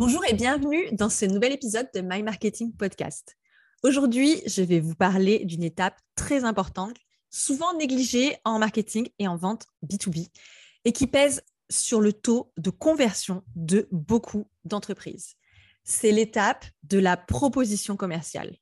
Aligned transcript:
Bonjour 0.00 0.24
et 0.24 0.32
bienvenue 0.32 0.88
dans 0.92 1.10
ce 1.10 1.26
nouvel 1.26 1.52
épisode 1.52 1.86
de 1.94 2.00
My 2.00 2.22
Marketing 2.22 2.74
Podcast. 2.74 3.36
Aujourd'hui, 3.82 4.40
je 4.46 4.62
vais 4.62 4.80
vous 4.80 4.94
parler 4.94 5.44
d'une 5.44 5.62
étape 5.62 5.94
très 6.14 6.44
importante, 6.44 6.96
souvent 7.28 7.76
négligée 7.76 8.38
en 8.46 8.58
marketing 8.58 9.10
et 9.18 9.28
en 9.28 9.36
vente 9.36 9.66
B2B, 9.84 10.30
et 10.86 10.92
qui 10.92 11.06
pèse 11.06 11.42
sur 11.68 12.00
le 12.00 12.14
taux 12.14 12.50
de 12.56 12.70
conversion 12.70 13.42
de 13.56 13.88
beaucoup 13.92 14.48
d'entreprises. 14.64 15.34
C'est 15.84 16.12
l'étape 16.12 16.64
de 16.82 16.98
la 16.98 17.18
proposition 17.18 17.94
commerciale. 17.94 18.56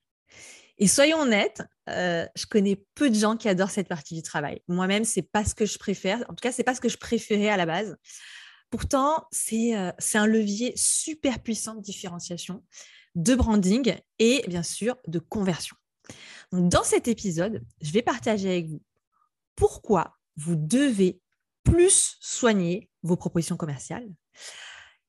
Et 0.78 0.88
soyons 0.88 1.20
honnêtes, 1.20 1.62
euh, 1.88 2.26
je 2.34 2.46
connais 2.46 2.84
peu 2.96 3.10
de 3.10 3.14
gens 3.14 3.36
qui 3.36 3.48
adorent 3.48 3.70
cette 3.70 3.88
partie 3.88 4.16
du 4.16 4.22
travail. 4.22 4.60
Moi-même, 4.66 5.04
c'est 5.04 5.22
pas 5.22 5.44
ce 5.44 5.54
que 5.54 5.66
je 5.66 5.78
préfère. 5.78 6.18
En 6.22 6.34
tout 6.34 6.42
cas, 6.42 6.50
c'est 6.50 6.64
pas 6.64 6.74
ce 6.74 6.80
que 6.80 6.88
je 6.88 6.98
préférais 6.98 7.48
à 7.48 7.56
la 7.56 7.66
base. 7.66 7.96
Pourtant, 8.70 9.26
euh, 9.52 9.92
c'est 9.98 10.18
un 10.18 10.26
levier 10.26 10.72
super 10.76 11.42
puissant 11.42 11.74
de 11.74 11.80
différenciation, 11.80 12.64
de 13.14 13.34
branding 13.34 13.96
et 14.18 14.44
bien 14.48 14.62
sûr 14.62 14.96
de 15.06 15.18
conversion. 15.18 15.76
dans 16.52 16.84
cet 16.84 17.08
épisode, 17.08 17.62
je 17.80 17.92
vais 17.92 18.02
partager 18.02 18.48
avec 18.50 18.66
vous 18.68 18.82
pourquoi 19.56 20.16
vous 20.36 20.54
devez 20.54 21.20
plus 21.64 22.16
soigner 22.20 22.88
vos 23.02 23.16
propositions 23.16 23.56
commerciales, 23.56 24.08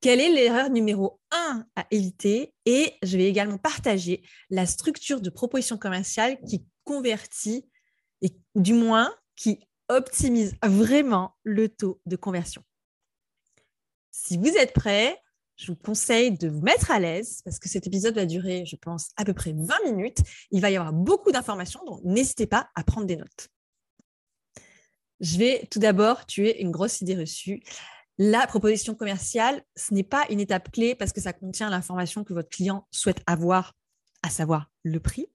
quelle 0.02 0.22
est 0.22 0.34
l'erreur 0.34 0.70
numéro 0.70 1.20
un 1.32 1.66
à 1.76 1.86
éviter 1.92 2.54
et 2.66 2.94
je 3.04 3.18
vais 3.18 3.26
également 3.26 3.58
partager 3.58 4.24
la 4.50 4.66
structure 4.66 5.22
de 5.22 5.30
proposition 5.30 5.78
commerciale 5.78 6.40
qui 6.48 6.66
convertit 6.86 7.70
et 8.22 8.34
du 8.56 8.74
moins 8.74 9.14
qui 9.36 9.60
optimise 9.90 10.56
vraiment 10.64 11.36
le 11.44 11.68
taux 11.70 12.02
de 12.06 12.16
conversion. 12.16 12.64
Si 14.22 14.38
vous 14.38 14.50
êtes 14.50 14.74
prêts, 14.74 15.18
je 15.56 15.72
vous 15.72 15.78
conseille 15.78 16.38
de 16.38 16.50
vous 16.50 16.62
mettre 16.62 16.92
à 16.92 17.00
l'aise 17.00 17.42
parce 17.46 17.58
que 17.58 17.70
cet 17.70 17.88
épisode 17.88 18.16
va 18.16 18.26
durer, 18.26 18.66
je 18.66 18.76
pense, 18.76 19.10
à 19.16 19.24
peu 19.24 19.34
près 19.34 19.54
20 19.54 19.76
minutes. 19.86 20.20
Il 20.52 20.62
va 20.62 20.70
y 20.70 20.76
avoir 20.76 20.92
beaucoup 20.92 21.32
d'informations, 21.32 21.84
donc 21.86 22.02
n'hésitez 22.04 22.46
pas 22.46 22.70
à 22.76 22.84
prendre 22.84 23.08
des 23.08 23.16
notes. 23.16 23.48
Je 25.22 25.38
vais 25.38 25.68
tout 25.72 25.80
d'abord 25.80 26.26
tuer 26.26 26.62
une 26.62 26.70
grosse 26.70 27.00
idée 27.02 27.16
reçue. 27.16 27.64
La 28.18 28.46
proposition 28.46 28.94
commerciale, 28.94 29.64
ce 29.78 29.94
n'est 29.94 30.04
pas 30.04 30.26
une 30.30 30.42
étape 30.42 30.70
clé 30.72 30.96
parce 30.96 31.14
que 31.14 31.22
ça 31.22 31.32
contient 31.32 31.70
l'information 31.70 32.26
que 32.26 32.34
votre 32.34 32.50
client 32.50 32.88
souhaite 32.92 33.22
avoir, 33.26 33.74
à 34.22 34.30
savoir 34.30 34.70
le 34.84 35.00
prix. 35.00 35.28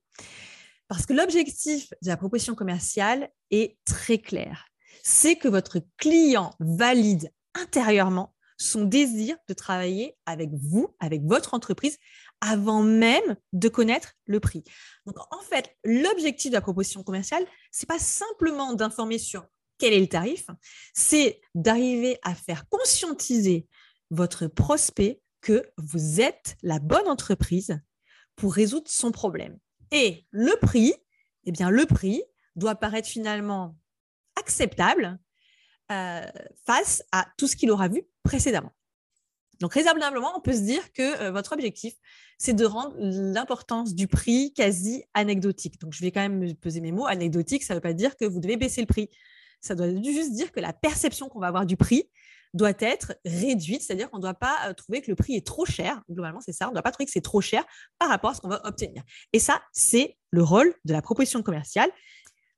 Parce 0.88 1.06
que 1.06 1.14
l'objectif 1.14 1.88
de 2.02 2.08
la 2.08 2.18
proposition 2.18 2.54
commerciale 2.54 3.30
est 3.50 3.78
très 3.86 4.18
clair. 4.18 4.66
C'est 5.02 5.36
que 5.36 5.48
votre 5.48 5.80
client 5.96 6.54
valide 6.60 7.32
intérieurement 7.54 8.33
son 8.56 8.84
désir 8.84 9.36
de 9.48 9.54
travailler 9.54 10.16
avec 10.26 10.50
vous, 10.52 10.94
avec 11.00 11.22
votre 11.22 11.54
entreprise, 11.54 11.98
avant 12.40 12.82
même 12.82 13.36
de 13.52 13.68
connaître 13.68 14.12
le 14.26 14.40
prix. 14.40 14.64
Donc, 15.06 15.16
en 15.32 15.40
fait, 15.40 15.76
l'objectif 15.84 16.50
de 16.50 16.56
la 16.56 16.60
proposition 16.60 17.02
commerciale, 17.02 17.46
c'est 17.70 17.88
pas 17.88 17.98
simplement 17.98 18.74
d'informer 18.74 19.18
sur 19.18 19.46
quel 19.78 19.92
est 19.92 20.00
le 20.00 20.08
tarif, 20.08 20.46
c'est 20.94 21.40
d'arriver 21.54 22.18
à 22.22 22.34
faire 22.34 22.68
conscientiser 22.68 23.66
votre 24.10 24.46
prospect 24.46 25.20
que 25.40 25.62
vous 25.76 26.20
êtes 26.20 26.56
la 26.62 26.78
bonne 26.78 27.08
entreprise 27.08 27.78
pour 28.36 28.54
résoudre 28.54 28.88
son 28.88 29.10
problème. 29.10 29.58
Et 29.90 30.26
le 30.30 30.56
prix, 30.60 30.94
eh 31.44 31.52
bien, 31.52 31.70
le 31.70 31.86
prix 31.86 32.22
doit 32.56 32.74
paraître 32.76 33.08
finalement 33.08 33.76
acceptable 34.36 35.18
euh, 35.92 36.26
face 36.66 37.02
à 37.12 37.26
tout 37.36 37.46
ce 37.46 37.56
qu'il 37.56 37.70
aura 37.70 37.88
vu 37.88 38.04
précédemment. 38.24 38.72
Donc, 39.60 39.74
raisonnablement, 39.74 40.36
on 40.36 40.40
peut 40.40 40.52
se 40.52 40.62
dire 40.62 40.92
que 40.92 41.22
euh, 41.22 41.30
votre 41.30 41.52
objectif, 41.52 41.94
c'est 42.38 42.54
de 42.54 42.64
rendre 42.64 42.96
l'importance 42.98 43.94
du 43.94 44.08
prix 44.08 44.52
quasi 44.52 45.04
anecdotique. 45.14 45.80
Donc, 45.80 45.92
je 45.92 46.00
vais 46.00 46.10
quand 46.10 46.28
même 46.28 46.54
peser 46.56 46.80
mes 46.80 46.90
mots. 46.90 47.06
Anecdotique, 47.06 47.62
ça 47.62 47.74
ne 47.74 47.76
veut 47.76 47.82
pas 47.82 47.92
dire 47.92 48.16
que 48.16 48.24
vous 48.24 48.40
devez 48.40 48.56
baisser 48.56 48.80
le 48.80 48.88
prix. 48.88 49.10
Ça 49.60 49.76
doit 49.76 49.88
juste 50.02 50.32
dire 50.32 50.50
que 50.50 50.60
la 50.60 50.72
perception 50.72 51.28
qu'on 51.28 51.38
va 51.38 51.46
avoir 51.46 51.66
du 51.66 51.76
prix 51.76 52.10
doit 52.52 52.72
être 52.80 53.14
réduite, 53.24 53.82
c'est-à-dire 53.82 54.10
qu'on 54.10 54.18
ne 54.18 54.22
doit 54.22 54.34
pas 54.34 54.56
euh, 54.66 54.72
trouver 54.72 55.00
que 55.00 55.10
le 55.10 55.14
prix 55.14 55.36
est 55.36 55.46
trop 55.46 55.64
cher. 55.64 56.02
Globalement, 56.10 56.40
c'est 56.40 56.52
ça. 56.52 56.66
On 56.66 56.70
ne 56.70 56.74
doit 56.74 56.82
pas 56.82 56.90
trouver 56.90 57.06
que 57.06 57.12
c'est 57.12 57.20
trop 57.20 57.40
cher 57.40 57.64
par 57.98 58.08
rapport 58.08 58.30
à 58.30 58.34
ce 58.34 58.40
qu'on 58.40 58.48
va 58.48 58.60
obtenir. 58.66 59.02
Et 59.32 59.38
ça, 59.38 59.62
c'est 59.72 60.16
le 60.30 60.42
rôle 60.42 60.74
de 60.84 60.92
la 60.92 61.00
proposition 61.00 61.42
commerciale. 61.42 61.90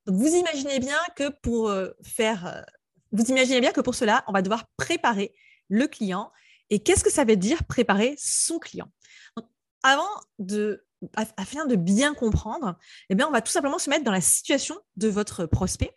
Donc, 0.07 0.17
vous 0.17 0.35
imaginez 0.35 0.79
bien 0.79 0.99
que 1.15 1.29
pour 1.43 1.73
faire 2.03 2.65
vous 3.13 3.25
imaginez 3.25 3.61
bien 3.61 3.73
que 3.73 3.81
pour 3.81 3.95
cela, 3.95 4.25
on 4.27 4.33
va 4.33 4.43
devoir 4.43 4.65
préparer 4.77 5.35
le 5.69 5.87
client. 5.87 6.31
Et 6.71 6.81
qu'est-ce 6.81 7.05
que 7.05 7.13
ça 7.13 7.25
veut 7.25 7.37
dire 7.37 7.65
préparer 7.65 8.15
son 8.19 8.59
client 8.59 8.89
Avant 9.83 10.09
de 10.39 10.83
afin 11.37 11.67
de 11.67 11.77
bien 11.77 12.15
comprendre, 12.15 12.77
eh 13.11 13.15
bien, 13.15 13.29
on 13.29 13.31
va 13.31 13.41
tout 13.41 13.53
simplement 13.53 13.79
se 13.79 13.91
mettre 13.91 14.05
dans 14.05 14.13
la 14.13 14.21
situation 14.21 14.77
de 14.97 15.09
votre 15.09 15.47
prospect. 15.47 15.93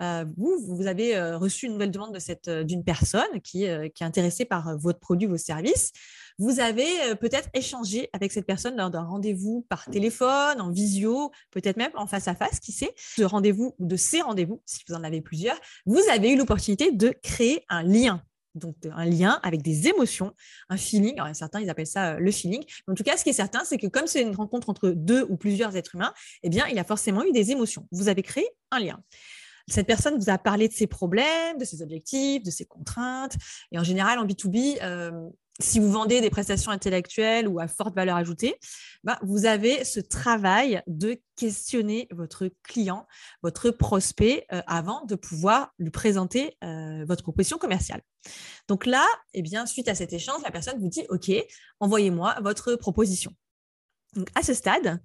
Euh, 0.00 0.24
vous, 0.36 0.86
avez 0.86 1.16
euh, 1.16 1.38
reçu 1.38 1.66
une 1.66 1.72
nouvelle 1.72 1.90
demande 1.90 2.16
euh, 2.48 2.64
d'une 2.64 2.84
personne 2.84 3.40
qui, 3.42 3.60
qui, 3.60 3.64
est 3.64 4.02
intéressée 4.02 4.44
par 4.44 4.76
votre 4.78 4.98
produit, 4.98 5.26
vos 5.26 5.36
services. 5.36 5.92
Vous 6.38 6.58
avez 6.58 7.14
peut-être 7.20 7.48
échangé 7.54 8.08
avec 8.12 8.32
cette 8.32 8.46
personne 8.46 8.76
lors 8.76 8.90
d'un 8.90 9.04
rendez-vous 9.04 9.64
par 9.68 9.84
téléphone, 9.86 10.60
en 10.60 10.70
visio, 10.70 11.30
peut-être 11.52 11.76
même 11.76 11.92
en 11.94 12.08
face 12.08 12.26
à 12.26 12.34
face, 12.34 12.58
qui 12.58 12.72
sait, 12.72 12.92
de 13.18 13.24
rendez-vous 13.24 13.76
ou 13.78 13.86
de 13.86 13.94
ces 13.94 14.20
rendez-vous, 14.20 14.60
si 14.66 14.80
vous 14.88 14.94
en 14.94 15.04
avez 15.04 15.20
plusieurs. 15.20 15.56
Vous 15.86 16.00
avez 16.10 16.32
eu 16.32 16.36
l'opportunité 16.36 16.90
de 16.90 17.14
créer 17.22 17.64
un 17.68 17.84
lien 17.84 18.20
donc 18.54 18.76
un 18.90 19.04
lien 19.04 19.40
avec 19.42 19.62
des 19.62 19.88
émotions, 19.88 20.34
un 20.68 20.76
feeling. 20.76 21.18
Alors, 21.18 21.34
certains, 21.34 21.60
ils 21.60 21.70
appellent 21.70 21.86
ça 21.86 22.18
le 22.18 22.30
feeling. 22.30 22.64
en 22.88 22.94
tout 22.94 23.02
cas, 23.02 23.16
ce 23.16 23.24
qui 23.24 23.30
est 23.30 23.34
certain, 23.34 23.64
c'est 23.64 23.78
que 23.78 23.86
comme 23.86 24.06
c'est 24.06 24.22
une 24.22 24.34
rencontre 24.34 24.70
entre 24.70 24.90
deux 24.90 25.26
ou 25.28 25.36
plusieurs 25.36 25.76
êtres 25.76 25.94
humains, 25.94 26.14
eh 26.42 26.48
bien, 26.48 26.66
il 26.68 26.78
a 26.78 26.84
forcément 26.84 27.24
eu 27.24 27.32
des 27.32 27.50
émotions. 27.50 27.86
Vous 27.90 28.08
avez 28.08 28.22
créé 28.22 28.46
un 28.70 28.80
lien. 28.80 29.00
Cette 29.66 29.86
personne 29.86 30.18
vous 30.18 30.28
a 30.28 30.36
parlé 30.36 30.68
de 30.68 30.74
ses 30.74 30.86
problèmes, 30.86 31.56
de 31.58 31.64
ses 31.64 31.80
objectifs, 31.80 32.42
de 32.42 32.50
ses 32.50 32.66
contraintes. 32.66 33.34
Et 33.72 33.78
en 33.78 33.84
général, 33.84 34.18
en 34.18 34.26
B2B, 34.26 34.78
euh, 34.82 35.10
si 35.60 35.78
vous 35.78 35.90
vendez 35.90 36.20
des 36.20 36.30
prestations 36.30 36.72
intellectuelles 36.72 37.46
ou 37.46 37.60
à 37.60 37.68
forte 37.68 37.94
valeur 37.94 38.16
ajoutée, 38.16 38.56
bah, 39.04 39.18
vous 39.22 39.46
avez 39.46 39.84
ce 39.84 40.00
travail 40.00 40.82
de 40.88 41.20
questionner 41.36 42.08
votre 42.10 42.50
client, 42.64 43.06
votre 43.42 43.70
prospect, 43.70 44.46
euh, 44.52 44.62
avant 44.66 45.04
de 45.04 45.14
pouvoir 45.14 45.72
lui 45.78 45.90
présenter 45.90 46.56
euh, 46.64 47.04
votre 47.06 47.22
proposition 47.22 47.58
commerciale. 47.58 48.02
Donc 48.66 48.84
là, 48.84 49.06
eh 49.32 49.42
bien, 49.42 49.66
suite 49.66 49.88
à 49.88 49.94
cet 49.94 50.12
échange, 50.12 50.42
la 50.42 50.50
personne 50.50 50.80
vous 50.80 50.88
dit, 50.88 51.06
OK, 51.08 51.30
envoyez-moi 51.78 52.36
votre 52.42 52.74
proposition. 52.74 53.32
À 54.34 54.42
ce 54.42 54.54
stade, 54.54 55.00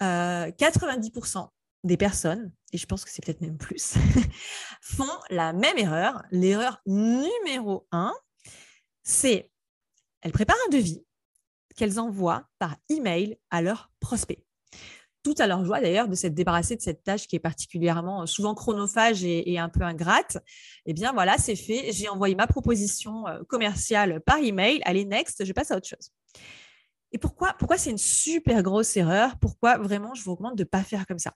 90% 0.00 1.48
des 1.84 1.96
personnes, 1.96 2.52
et 2.72 2.78
je 2.78 2.86
pense 2.86 3.04
que 3.04 3.10
c'est 3.10 3.24
peut-être 3.24 3.40
même 3.40 3.58
plus, 3.58 3.94
font 4.80 5.04
la 5.28 5.52
même 5.52 5.76
erreur. 5.78 6.22
L'erreur 6.30 6.80
numéro 6.86 7.86
un, 7.92 8.14
c'est 9.02 9.50
elles 10.22 10.32
préparent 10.32 10.56
un 10.66 10.70
devis 10.70 11.04
qu'elles 11.76 11.98
envoient 11.98 12.44
par 12.58 12.76
email 12.88 13.38
à 13.50 13.62
leurs 13.62 13.90
prospects. 14.00 14.44
Tout 15.22 15.34
à 15.38 15.46
leur 15.46 15.64
joie 15.64 15.80
d'ailleurs 15.80 16.08
de 16.08 16.14
s'être 16.14 16.34
débarrassé 16.34 16.76
de 16.76 16.80
cette 16.80 17.04
tâche 17.04 17.26
qui 17.26 17.36
est 17.36 17.40
particulièrement 17.40 18.22
euh, 18.22 18.26
souvent 18.26 18.54
chronophage 18.54 19.22
et, 19.22 19.58
un 19.58 19.68
peu 19.68 19.82
ingrate. 19.82 20.38
Eh 20.86 20.94
bien 20.94 21.12
voilà, 21.12 21.36
c'est 21.36 21.56
fait. 21.56 21.92
J'ai 21.92 22.08
envoyé 22.08 22.34
ma 22.34 22.46
proposition 22.46 23.26
euh, 23.26 23.42
commerciale 23.46 24.20
par 24.22 24.38
email. 24.38 24.80
Allez, 24.84 25.04
next, 25.04 25.44
je 25.44 25.52
passe 25.52 25.70
à 25.70 25.76
autre 25.76 25.88
chose. 25.88 26.10
Et 27.12 27.18
pourquoi, 27.18 27.54
pourquoi 27.58 27.76
c'est 27.76 27.90
une 27.90 27.98
super 27.98 28.62
grosse 28.62 28.96
erreur? 28.96 29.38
Pourquoi 29.40 29.76
vraiment 29.78 30.14
je 30.14 30.22
vous 30.22 30.32
recommande 30.32 30.56
de 30.56 30.62
ne 30.62 30.68
pas 30.68 30.82
faire 30.82 31.06
comme 31.06 31.18
ça? 31.18 31.34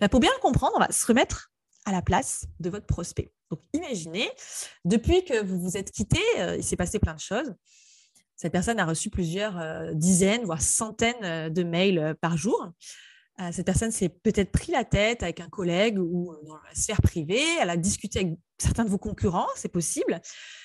Bah, 0.00 0.08
Pour 0.08 0.18
bien 0.18 0.30
le 0.34 0.40
comprendre, 0.40 0.72
on 0.76 0.80
va 0.80 0.90
se 0.90 1.06
remettre 1.06 1.52
à 1.84 1.92
la 1.92 2.02
place 2.02 2.46
de 2.58 2.68
votre 2.70 2.86
prospect. 2.86 3.32
Donc 3.50 3.60
imaginez, 3.72 4.28
depuis 4.84 5.24
que 5.24 5.44
vous 5.44 5.60
vous 5.60 5.76
êtes 5.76 5.90
quitté, 5.90 6.20
euh, 6.38 6.56
il 6.56 6.64
s'est 6.64 6.76
passé 6.76 6.98
plein 6.98 7.14
de 7.14 7.20
choses. 7.20 7.54
Cette 8.40 8.52
personne 8.52 8.80
a 8.80 8.86
reçu 8.86 9.10
plusieurs 9.10 9.58
euh, 9.58 9.92
dizaines, 9.92 10.44
voire 10.44 10.62
centaines 10.62 11.22
euh, 11.24 11.50
de 11.50 11.62
mails 11.62 12.14
par 12.22 12.38
jour. 12.38 12.72
cette 13.52 13.66
personne 13.66 13.90
s'est 13.90 14.08
peut-être 14.08 14.50
pris 14.50 14.72
la 14.72 14.84
tête 14.84 15.22
avec 15.22 15.40
un 15.40 15.48
collègue 15.48 15.98
ou 15.98 16.34
dans 16.46 16.56
la 16.56 16.74
sphère 16.74 17.02
privée. 17.02 17.42
Elle 17.60 17.68
a 17.68 17.76
discuté 17.76 18.20
avec 18.20 18.38
certains 18.58 18.84
de 18.84 18.90
vos 18.90 18.98
concurrents, 18.98 19.48
c'est 19.56 19.72
possible. 19.72 20.20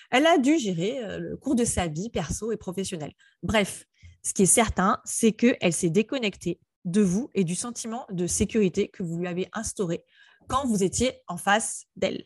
Elle 0.10 0.26
a 0.26 0.38
dû 0.38 0.58
gérer 0.58 1.00
le 1.20 1.36
cours 1.38 1.56
de 1.56 1.66
sa 1.66 1.88
vie 1.88 2.10
perso 2.10 2.52
et 2.52 2.58
professionnelle. 2.58 3.14
Bref, 3.44 3.86
ce 4.24 4.34
qui 4.34 4.44
est 4.44 4.46
certain, 4.46 5.00
c'est 5.06 5.32
qu'elle 5.34 5.74
s'est 5.74 5.90
déconnectée 5.90 6.60
de 6.86 7.02
vous 7.02 7.30
et 7.34 7.44
du 7.44 7.56
sentiment 7.56 8.06
de 8.12 8.28
sécurité 8.28 8.88
que 8.90 9.04
vous 9.04 9.20
lui 9.20 9.28
avez 9.28 9.48
instauré 9.54 10.04
quand 10.48 10.66
vous 10.66 10.84
étiez 10.84 11.14
en 11.28 11.38
face 11.38 11.86
d'elle. 11.96 12.24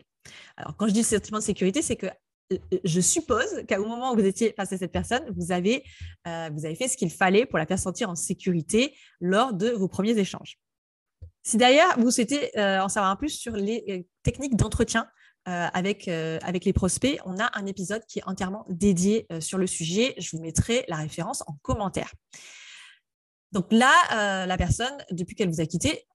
Alors, 0.58 0.76
quand 0.78 0.88
je 0.88 0.94
dis 0.94 1.04
sentiment 1.04 1.40
de 1.40 1.44
sécurité, 1.44 1.82
c'est 1.82 1.96
que 1.96 2.08
euh, 2.08 2.12
je 2.84 3.02
suppose 3.02 3.64
qu'à 3.68 3.80
au 3.80 3.86
moment 3.86 4.12
où 4.12 4.16
vous 4.16 4.26
étiez 4.26 4.54
face 4.54 4.74
à 4.74 4.78
cette 4.78 4.92
personne, 4.92 5.24
vous 5.36 5.52
avez, 5.52 5.84
euh, 6.28 6.50
vous 6.54 6.66
avez 6.66 6.76
fait 6.76 6.88
ce 6.88 6.98
qu'il 6.98 7.12
fallait 7.12 7.46
pour 7.46 7.60
la 7.60 7.66
faire 7.66 7.80
sentir 7.80 8.10
en 8.10 8.16
sécurité 8.16 8.96
lors 9.20 9.54
de 9.54 9.70
vos 9.70 9.88
premiers 9.88 10.18
échanges. 10.18 10.60
Si 11.44 11.58
d'ailleurs 11.58 12.00
vous 12.00 12.12
souhaitez 12.12 12.58
euh, 12.58 12.82
en 12.82 12.90
savoir 12.90 13.12
un 13.12 13.16
plus 13.16 13.30
sur 13.30 13.54
les 13.54 14.06
techniques 14.24 14.56
d'entretien 14.56 15.08
avec, 15.46 16.08
avec 16.08 16.64
les 16.64 16.74
prospects, 16.74 17.20
on 17.26 17.40
a 17.40 17.50
un 17.58 17.66
épisode 17.66 18.04
qui 18.08 18.20
est 18.20 18.24
entièrement 18.28 18.68
dédié 18.70 19.26
sur 19.40 19.58
le 19.58 19.66
sujet. 19.66 20.14
Je 20.20 20.38
vous 20.38 20.44
mettrai 20.44 20.86
la 20.90 20.98
référence 20.98 21.42
en 21.48 21.58
commentaire. 21.64 22.14
Donc 23.52 23.66
là, 23.72 24.46
la 24.46 24.58
personne, 24.58 24.96
depuis 25.10 25.36
qu'elle 25.36 25.50
vous 25.50 25.60
a 25.60 25.66
quitté, 25.66 26.06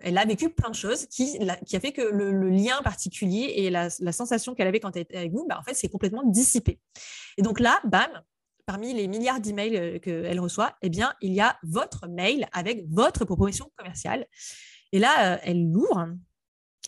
elle 0.00 0.18
a 0.18 0.24
vécu 0.24 0.50
plein 0.50 0.70
de 0.70 0.74
choses 0.74 1.06
qui, 1.06 1.38
a 1.40 1.80
fait 1.80 1.92
que 1.92 2.02
le, 2.02 2.50
lien 2.50 2.80
particulier 2.82 3.52
et 3.56 3.70
la, 3.70 3.90
sensation 3.90 4.54
qu'elle 4.54 4.68
avait 4.68 4.80
quand 4.80 4.94
elle 4.96 5.02
était 5.02 5.16
avec 5.16 5.32
vous, 5.32 5.46
bah, 5.48 5.58
en 5.58 5.62
fait, 5.62 5.74
c'est 5.74 5.88
complètement 5.88 6.22
dissipé. 6.24 6.80
Et 7.36 7.42
donc 7.42 7.60
là, 7.60 7.80
bam, 7.84 8.10
parmi 8.66 8.92
les 8.94 9.08
milliards 9.08 9.40
d'emails 9.40 9.76
euh, 9.76 9.98
qu'elle 9.98 10.38
reçoit, 10.38 10.76
eh 10.82 10.88
bien, 10.88 11.12
il 11.20 11.32
y 11.32 11.40
a 11.40 11.58
votre 11.62 12.06
mail 12.06 12.46
avec 12.52 12.84
votre 12.88 13.24
proposition 13.24 13.70
commerciale. 13.76 14.26
Et 14.92 14.98
là, 14.98 15.34
euh, 15.34 15.38
elle 15.42 15.70
l'ouvre, 15.70 16.08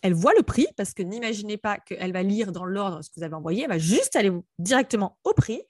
elle 0.03 0.15
voit 0.15 0.33
le 0.37 0.43
prix, 0.43 0.69
parce 0.77 0.95
que 0.95 1.03
n'imaginez 1.03 1.57
pas 1.57 1.79
qu'elle 1.79 2.13
va 2.13 2.23
lire 2.23 2.53
dans 2.53 2.65
l'ordre 2.65 3.03
ce 3.03 3.11
que 3.11 3.15
vous 3.17 3.25
avez 3.25 3.35
envoyé, 3.35 3.65
elle 3.65 3.69
va 3.69 3.79
juste 3.79 4.17
aller 4.17 4.31
directement 4.59 5.19
au 5.25 5.33
prix. 5.33 5.63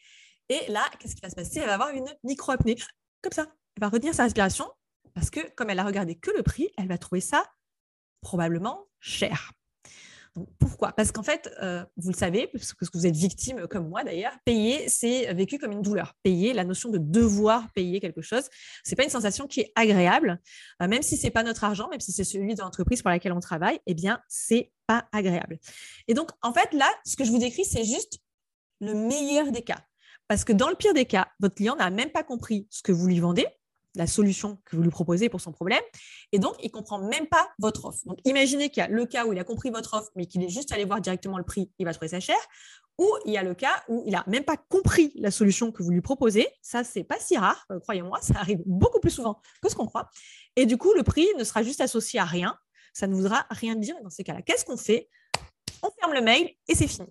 Et 0.49 0.71
là, 0.71 0.85
qu'est-ce 0.99 1.15
qui 1.15 1.23
va 1.23 1.31
se 1.31 1.35
passer? 1.35 1.61
Elle 1.61 1.67
va 1.67 1.75
avoir 1.75 1.91
une 1.91 2.09
micro-apnée, 2.25 2.77
comme 3.23 3.33
ça. 3.33 3.47
Elle 3.77 3.81
va 3.81 3.89
retenir 3.89 4.15
sa 4.15 4.25
respiration, 4.25 4.67
parce 5.15 5.31
que 5.31 5.41
comme 5.55 5.71
elle 5.71 5.79
a 5.79 5.85
regardé 5.85 6.15
que 6.15 6.31
le 6.37 6.43
prix, 6.43 6.71
elle 6.79 6.89
va 6.89 6.99
trouver 6.99 7.21
ça 7.21 7.45
probablement 8.21 8.87
cher. 9.01 9.53
pourquoi? 10.59 10.93
Parce 10.93 11.13
qu'en 11.13 11.23
fait, 11.23 11.53
euh, 11.61 11.85
vous 11.97 12.11
le 12.11 12.17
savez, 12.17 12.47
parce 12.47 12.73
que 12.73 12.87
vous 12.95 13.07
êtes 13.07 13.17
victime 13.17 13.67
comme 13.69 13.89
moi 13.89 14.05
d'ailleurs, 14.05 14.33
payer, 14.45 14.89
c'est 14.89 15.33
vécu 15.35 15.59
comme 15.59 15.73
une 15.73 15.83
douleur. 15.83 16.15
Payer, 16.23 16.53
la 16.55 16.65
notion 16.65 16.89
de 16.89 16.99
devoir 16.99 17.71
payer 17.73 18.01
quelque 18.01 18.23
chose, 18.23 18.45
c'est 18.85 18.97
pas 18.97 19.05
une 19.05 19.11
sensation 19.11 19.47
qui 19.47 19.61
est 19.61 19.73
agréable, 19.75 20.41
euh, 20.81 20.89
même 20.89 21.03
si 21.03 21.17
c'est 21.17 21.31
pas 21.31 21.43
notre 21.43 21.65
argent, 21.65 21.89
même 21.89 22.01
si 22.01 22.13
c'est 22.13 22.25
celui 22.25 22.55
de 22.55 22.61
l'entreprise 22.63 23.03
pour 23.03 23.11
laquelle 23.11 23.33
on 23.33 23.41
travaille, 23.41 23.81
eh 23.87 23.95
bien, 23.95 24.21
c'est 24.29 24.73
pas 24.87 25.07
agréable. 25.13 25.59
Et 26.09 26.15
donc, 26.15 26.31
en 26.43 26.53
fait, 26.53 26.73
là, 26.73 26.89
ce 27.05 27.17
que 27.17 27.25
je 27.25 27.31
vous 27.31 27.39
décris, 27.39 27.65
c'est 27.65 27.85
juste 27.85 28.19
le 28.81 28.95
meilleur 28.95 29.53
des 29.53 29.63
cas. 29.63 29.85
Parce 30.29 30.45
que 30.45 30.53
dans 30.53 30.69
le 30.69 30.77
pire 30.77 30.95
des 30.95 31.05
cas, 31.05 31.29
votre 31.41 31.57
client 31.57 31.77
n'a 31.77 31.91
même 31.91 32.11
pas 32.11 32.23
compris 32.23 32.67
ce 32.71 32.83
que 32.83 32.93
vous 32.93 33.07
lui 33.07 33.21
vendez, 33.21 33.47
la 33.95 34.07
solution 34.07 34.59
que 34.65 34.77
vous 34.77 34.83
lui 34.83 34.91
proposez 34.91 35.29
pour 35.29 35.41
son 35.41 35.53
problème. 35.53 35.83
Et 36.33 36.39
donc, 36.39 36.55
il 36.63 36.67
ne 36.67 36.73
comprend 36.73 36.99
même 36.99 37.27
pas 37.27 37.49
votre 37.59 37.85
offre. 37.85 38.01
Donc, 38.07 38.19
imaginez 38.25 38.71
qu'il 38.71 38.83
y 38.83 38.87
a 38.87 38.89
le 38.89 39.07
cas 39.07 39.27
où 39.27 39.33
il 39.33 39.39
a 39.39 39.45
compris 39.45 39.71
votre 39.71 39.95
offre, 39.95 40.11
mais 40.17 40.27
qu'il 40.27 40.43
est 40.43 40.49
juste 40.49 40.73
allé 40.73 40.85
voir 40.85 41.01
directement 41.01 41.39
le 41.39 41.45
prix, 41.45 41.71
il 41.79 41.85
va 41.85 41.93
trouver 41.93 42.09
ça 42.09 42.21
cher. 42.21 42.37
Ou 42.99 43.11
il 43.25 43.33
y 43.33 43.39
a 43.39 43.43
le 43.43 43.55
cas 43.55 43.83
où 43.89 44.03
il 44.07 44.13
n'a 44.13 44.25
même 44.27 44.45
pas 44.45 44.57
compris 44.57 45.13
la 45.17 45.31
solution 45.31 45.73
que 45.73 45.83
vous 45.83 45.91
lui 45.91 46.03
proposez. 46.03 46.47
Ça, 46.61 46.85
c'est 46.85 47.05
pas 47.05 47.19
si 47.19 47.37
rare, 47.37 47.65
euh, 47.71 47.81
croyez-moi, 47.81 48.21
ça 48.21 48.35
arrive 48.37 48.61
beaucoup 48.67 49.01
plus 49.01 49.11
souvent 49.11 49.41
que 49.63 49.69
ce 49.69 49.75
qu'on 49.75 49.87
croit. 49.87 50.09
Et 50.57 50.67
du 50.67 50.77
coup, 50.77 50.93
le 50.95 51.03
prix 51.03 51.27
ne 51.39 51.45
sera 51.45 51.63
juste 51.63 51.81
associé 51.81 52.21
à 52.21 52.25
rien. 52.25 52.57
Ça 52.93 53.07
ne 53.07 53.15
voudra 53.15 53.47
rien 53.51 53.75
dire 53.77 53.97
dans 54.03 54.11
ces 54.11 54.25
cas-là. 54.25 54.43
Qu'est-ce 54.43 54.67
qu'on 54.67 54.77
fait? 54.77 55.09
On 55.83 55.91
ferme 55.99 56.13
le 56.13 56.21
mail 56.21 56.51
et 56.69 56.75
c'est 56.75 56.87
fini. 56.87 57.09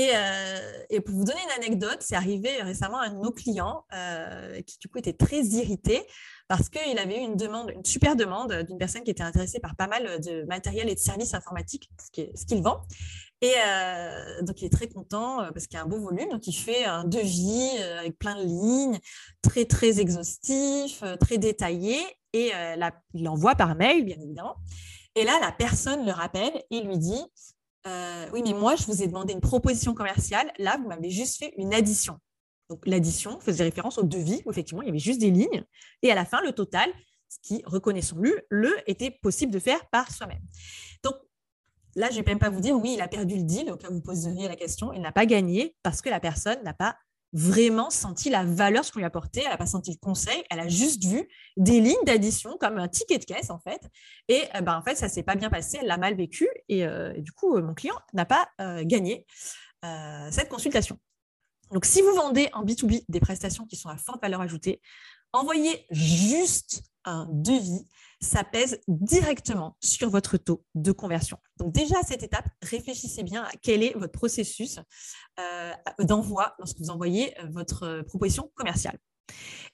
Euh, 0.00 0.84
et, 0.90 1.00
pour 1.00 1.14
vous 1.14 1.24
donner 1.24 1.40
une 1.42 1.64
anecdote, 1.64 1.98
c'est 2.00 2.14
arrivé 2.14 2.62
récemment 2.62 2.98
à 2.98 3.06
un 3.06 3.14
de 3.14 3.18
nos 3.18 3.32
clients 3.32 3.84
euh, 3.92 4.60
qui 4.62 4.78
du 4.78 4.88
coup 4.88 4.98
était 4.98 5.12
très 5.12 5.40
irrité 5.42 6.06
parce 6.46 6.68
qu'il 6.68 6.98
avait 6.98 7.18
eu 7.18 7.24
une 7.24 7.36
demande, 7.36 7.70
une 7.70 7.84
super 7.84 8.14
demande 8.14 8.52
d'une 8.62 8.78
personne 8.78 9.02
qui 9.02 9.10
était 9.10 9.24
intéressée 9.24 9.58
par 9.60 9.74
pas 9.76 9.88
mal 9.88 10.20
de 10.20 10.44
matériel 10.44 10.88
et 10.88 10.94
de 10.94 11.00
services 11.00 11.34
informatiques, 11.34 11.90
ce 12.14 12.46
qu'il 12.46 12.62
vend. 12.62 12.80
Et 13.40 13.52
euh, 13.66 14.42
donc 14.42 14.62
il 14.62 14.66
est 14.66 14.72
très 14.72 14.88
content 14.88 15.38
parce 15.52 15.66
qu'il 15.66 15.76
y 15.76 15.80
a 15.80 15.84
un 15.84 15.88
beau 15.88 15.98
volume, 15.98 16.30
donc 16.30 16.46
il 16.46 16.54
fait 16.54 16.84
un 16.84 17.04
devis 17.04 17.78
avec 17.98 18.18
plein 18.18 18.36
de 18.36 18.44
lignes, 18.46 18.98
très 19.42 19.64
très 19.64 20.00
exhaustif, 20.00 21.02
très 21.20 21.38
détaillé, 21.38 21.98
et 22.32 22.52
il 23.14 23.24
l'envoie 23.24 23.54
par 23.54 23.74
mail 23.74 24.04
bien 24.04 24.16
évidemment. 24.20 24.56
Et 25.16 25.24
là, 25.24 25.38
la 25.40 25.52
personne 25.52 26.06
le 26.06 26.12
rappelle 26.12 26.62
et 26.70 26.80
lui 26.80 26.96
dit 26.96 27.24
euh, 27.86 28.26
oui, 28.32 28.42
mais 28.44 28.52
moi, 28.52 28.76
je 28.76 28.84
vous 28.84 29.02
ai 29.02 29.06
demandé 29.06 29.32
une 29.32 29.40
proposition 29.40 29.94
commerciale. 29.94 30.52
Là, 30.58 30.76
vous 30.76 30.88
m'avez 30.88 31.10
juste 31.10 31.38
fait 31.38 31.52
une 31.56 31.72
addition. 31.72 32.18
Donc, 32.68 32.86
l'addition 32.86 33.40
faisait 33.40 33.64
référence 33.64 33.98
au 33.98 34.02
devis 34.02 34.42
où 34.44 34.50
effectivement, 34.50 34.82
il 34.82 34.86
y 34.86 34.88
avait 34.90 34.98
juste 34.98 35.20
des 35.20 35.30
lignes. 35.30 35.64
Et 36.02 36.10
à 36.10 36.14
la 36.14 36.24
fin, 36.24 36.42
le 36.42 36.52
total, 36.52 36.90
ce 37.28 37.38
qui, 37.42 37.62
reconnaissons-le, 37.64 38.46
le 38.50 38.74
était 38.86 39.10
possible 39.10 39.52
de 39.52 39.58
faire 39.58 39.86
par 39.90 40.10
soi-même. 40.10 40.42
Donc, 41.02 41.14
là, 41.94 42.08
je 42.10 42.18
ne 42.18 42.24
vais 42.24 42.30
même 42.30 42.38
pas 42.38 42.50
vous 42.50 42.60
dire, 42.60 42.76
oui, 42.76 42.94
il 42.94 43.00
a 43.00 43.08
perdu 43.08 43.36
le 43.36 43.42
deal, 43.42 43.70
au 43.70 43.76
cas 43.76 43.88
où 43.90 43.94
vous 43.94 44.02
poseriez 44.02 44.48
la 44.48 44.56
question. 44.56 44.92
Il 44.92 45.00
n'a 45.00 45.12
pas 45.12 45.24
gagné 45.24 45.76
parce 45.82 46.02
que 46.02 46.10
la 46.10 46.20
personne 46.20 46.62
n'a 46.62 46.74
pas 46.74 46.96
vraiment 47.32 47.90
senti 47.90 48.30
la 48.30 48.44
valeur 48.44 48.84
ce 48.84 48.92
qu'on 48.92 49.00
lui 49.00 49.04
a 49.04 49.08
apporté, 49.08 49.42
elle 49.42 49.50
n'a 49.50 49.56
pas 49.56 49.66
senti 49.66 49.90
le 49.90 49.98
conseil, 50.00 50.42
elle 50.50 50.60
a 50.60 50.68
juste 50.68 51.04
vu 51.04 51.28
des 51.56 51.80
lignes 51.80 52.04
d'addition 52.04 52.56
comme 52.58 52.78
un 52.78 52.88
ticket 52.88 53.18
de 53.18 53.24
caisse 53.24 53.50
en 53.50 53.58
fait. 53.58 53.80
Et 54.28 54.42
ben, 54.62 54.78
en 54.78 54.82
fait, 54.82 54.94
ça 54.94 55.08
s'est 55.08 55.22
pas 55.22 55.36
bien 55.36 55.50
passé, 55.50 55.78
elle 55.80 55.88
l'a 55.88 55.98
mal 55.98 56.14
vécu 56.14 56.48
et, 56.68 56.86
euh, 56.86 57.12
du 57.18 57.32
coup, 57.32 57.56
euh, 57.56 57.62
mon 57.62 57.74
client 57.74 57.96
n'a 58.14 58.24
pas 58.24 58.48
gagné 58.84 59.26
cette 60.30 60.48
consultation. 60.48 60.98
Donc, 61.72 61.84
si 61.84 62.00
vous 62.02 62.14
vendez 62.14 62.48
en 62.52 62.64
B2B 62.64 63.04
des 63.08 63.20
prestations 63.20 63.66
qui 63.66 63.76
sont 63.76 63.88
à 63.88 63.96
forte 63.96 64.22
valeur 64.22 64.40
ajoutée, 64.40 64.80
envoyez 65.32 65.86
juste 65.90 66.82
un 67.04 67.26
devis, 67.30 67.86
ça 68.20 68.44
pèse 68.44 68.80
directement 68.88 69.76
sur 69.80 70.10
votre 70.10 70.36
taux 70.36 70.64
de 70.74 70.92
conversion. 70.92 71.38
Donc 71.58 71.72
déjà 71.72 71.98
à 71.98 72.02
cette 72.02 72.22
étape, 72.22 72.48
réfléchissez 72.62 73.22
bien 73.22 73.42
à 73.42 73.52
quel 73.62 73.82
est 73.82 73.96
votre 73.96 74.12
processus 74.12 74.80
euh, 75.38 75.72
d'envoi 76.00 76.54
lorsque 76.58 76.78
vous 76.78 76.90
envoyez 76.90 77.38
euh, 77.38 77.46
votre 77.50 77.84
euh, 77.84 78.02
proposition 78.02 78.50
commerciale. 78.54 78.98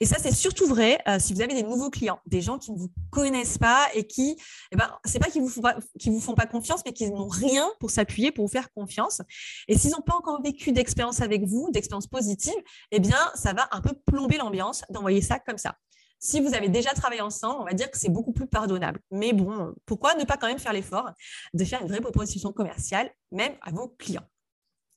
Et 0.01 0.07
ça, 0.07 0.17
c'est 0.19 0.35
surtout 0.35 0.67
vrai 0.67 0.99
si 1.21 1.33
vous 1.33 1.41
avez 1.41 1.55
des 1.55 1.63
nouveaux 1.63 1.89
clients, 1.89 2.19
des 2.27 2.41
gens 2.41 2.59
qui 2.59 2.73
ne 2.73 2.77
vous 2.77 2.91
connaissent 3.13 3.57
pas 3.57 3.87
et 3.95 4.05
qui, 4.05 4.37
eh 4.73 4.77
ben, 4.77 4.91
pas 5.21 5.31
qu'ils 5.31 5.43
vous 5.43 5.47
vous 5.47 6.21
font 6.21 6.35
pas 6.35 6.47
confiance, 6.47 6.83
mais 6.85 6.93
qu'ils 6.93 7.13
n'ont 7.13 7.29
rien 7.29 7.71
pour 7.79 7.93
s'appuyer, 7.93 8.33
pour 8.33 8.47
vous 8.47 8.51
faire 8.51 8.73
confiance. 8.73 9.23
Et 9.69 9.79
s'ils 9.79 9.93
n'ont 9.93 10.03
pas 10.03 10.17
encore 10.17 10.43
vécu 10.43 10.73
d'expérience 10.73 11.21
avec 11.21 11.45
vous, 11.45 11.71
d'expérience 11.71 12.09
positive, 12.09 12.53
eh 12.91 12.99
bien, 12.99 13.31
ça 13.37 13.53
va 13.53 13.69
un 13.71 13.81
peu 13.81 13.95
plomber 14.05 14.39
l'ambiance 14.39 14.83
d'envoyer 14.91 15.23
ça 15.23 15.39
comme 15.39 15.59
ça. 15.59 15.77
Si 16.25 16.41
vous 16.41 16.55
avez 16.55 16.71
déjà 16.71 16.95
travaillé 16.95 17.21
ensemble, 17.21 17.61
on 17.61 17.65
va 17.65 17.75
dire 17.75 17.91
que 17.91 17.99
c'est 17.99 18.09
beaucoup 18.09 18.33
plus 18.33 18.47
pardonnable. 18.47 18.99
Mais 19.11 19.35
bon, 19.35 19.75
pourquoi 19.85 20.15
ne 20.15 20.25
pas 20.25 20.39
quand 20.39 20.47
même 20.47 20.59
faire 20.59 20.73
l'effort 20.73 21.11
de 21.53 21.65
faire 21.67 21.83
une 21.83 21.89
vraie 21.89 22.01
proposition 22.01 22.51
commerciale, 22.51 23.11
même 23.31 23.53
à 23.61 23.73
vos 23.73 23.89
clients? 23.89 24.27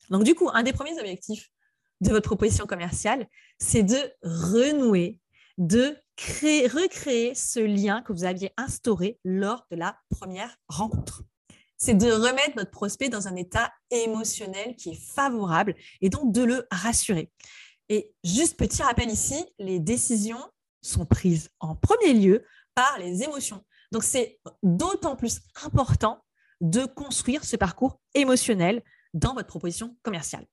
Donc 0.09 0.23
du 0.23 0.35
coup, 0.35 0.49
un 0.53 0.63
des 0.63 0.71
premiers 0.71 0.97
objectifs 0.97 1.49
de 1.99 2.11
votre 2.11 2.29
proposition 2.29 2.65
commerciale, 2.65 3.27
c'est 3.59 3.83
de 3.83 3.97
renouer, 4.23 5.19
de 5.57 5.97
créer, 6.15 6.65
recréer 6.65 7.35
ce 7.35 7.59
lien 7.59 8.01
que 8.03 8.13
vous 8.13 8.23
aviez 8.23 8.53
instauré 8.55 9.19
lors 9.25 9.67
de 9.69 9.75
la 9.75 9.97
première 10.09 10.55
rencontre. 10.69 11.23
C'est 11.75 11.95
de 11.95 12.09
remettre 12.09 12.55
votre 12.55 12.71
prospect 12.71 13.09
dans 13.09 13.27
un 13.27 13.35
état 13.35 13.73
émotionnel 13.91 14.77
qui 14.77 14.91
est 14.91 15.13
favorable 15.13 15.75
et 15.99 16.09
donc 16.09 16.31
de 16.31 16.43
le 16.43 16.65
rassurer. 16.71 17.29
Et 17.89 18.13
juste 18.23 18.57
petit 18.57 18.81
rappel 18.81 19.09
ici, 19.09 19.45
les 19.59 19.81
décisions 19.81 20.39
sont 20.87 21.05
prises 21.05 21.49
en 21.59 21.75
premier 21.75 22.13
lieu 22.13 22.45
par 22.75 22.97
les 22.99 23.23
émotions. 23.23 23.63
Donc 23.91 24.03
c'est 24.03 24.39
d'autant 24.63 25.15
plus 25.15 25.41
important 25.63 26.23
de 26.61 26.85
construire 26.85 27.43
ce 27.43 27.55
parcours 27.55 27.99
émotionnel 28.13 28.83
dans 29.13 29.33
votre 29.33 29.47
proposition 29.47 29.95
commerciale. 30.03 30.45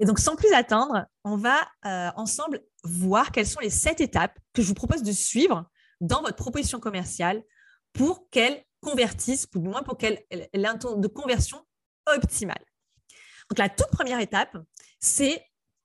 Et 0.00 0.06
donc, 0.06 0.18
sans 0.18 0.34
plus 0.34 0.52
attendre, 0.54 1.06
on 1.24 1.36
va 1.36 1.60
euh, 1.84 2.10
ensemble 2.16 2.62
voir 2.84 3.32
quelles 3.32 3.46
sont 3.46 3.60
les 3.60 3.70
sept 3.70 4.00
étapes 4.00 4.38
que 4.54 4.62
je 4.62 4.68
vous 4.68 4.74
propose 4.74 5.02
de 5.02 5.12
suivre 5.12 5.68
dans 6.00 6.22
votre 6.22 6.36
proposition 6.36 6.80
commerciale 6.80 7.42
pour 7.92 8.28
qu'elle 8.30 8.64
convertisse, 8.80 9.46
ou 9.54 9.58
du 9.58 9.68
moins 9.68 9.82
pour 9.82 9.98
qu'elle 9.98 10.24
ait 10.30 10.66
un 10.66 10.78
taux 10.78 10.96
de 10.96 11.06
conversion 11.06 11.62
optimal. 12.06 12.58
Donc, 13.50 13.58
la 13.58 13.68
toute 13.68 13.90
première 13.90 14.20
étape, 14.20 14.56
c'est 15.00 15.44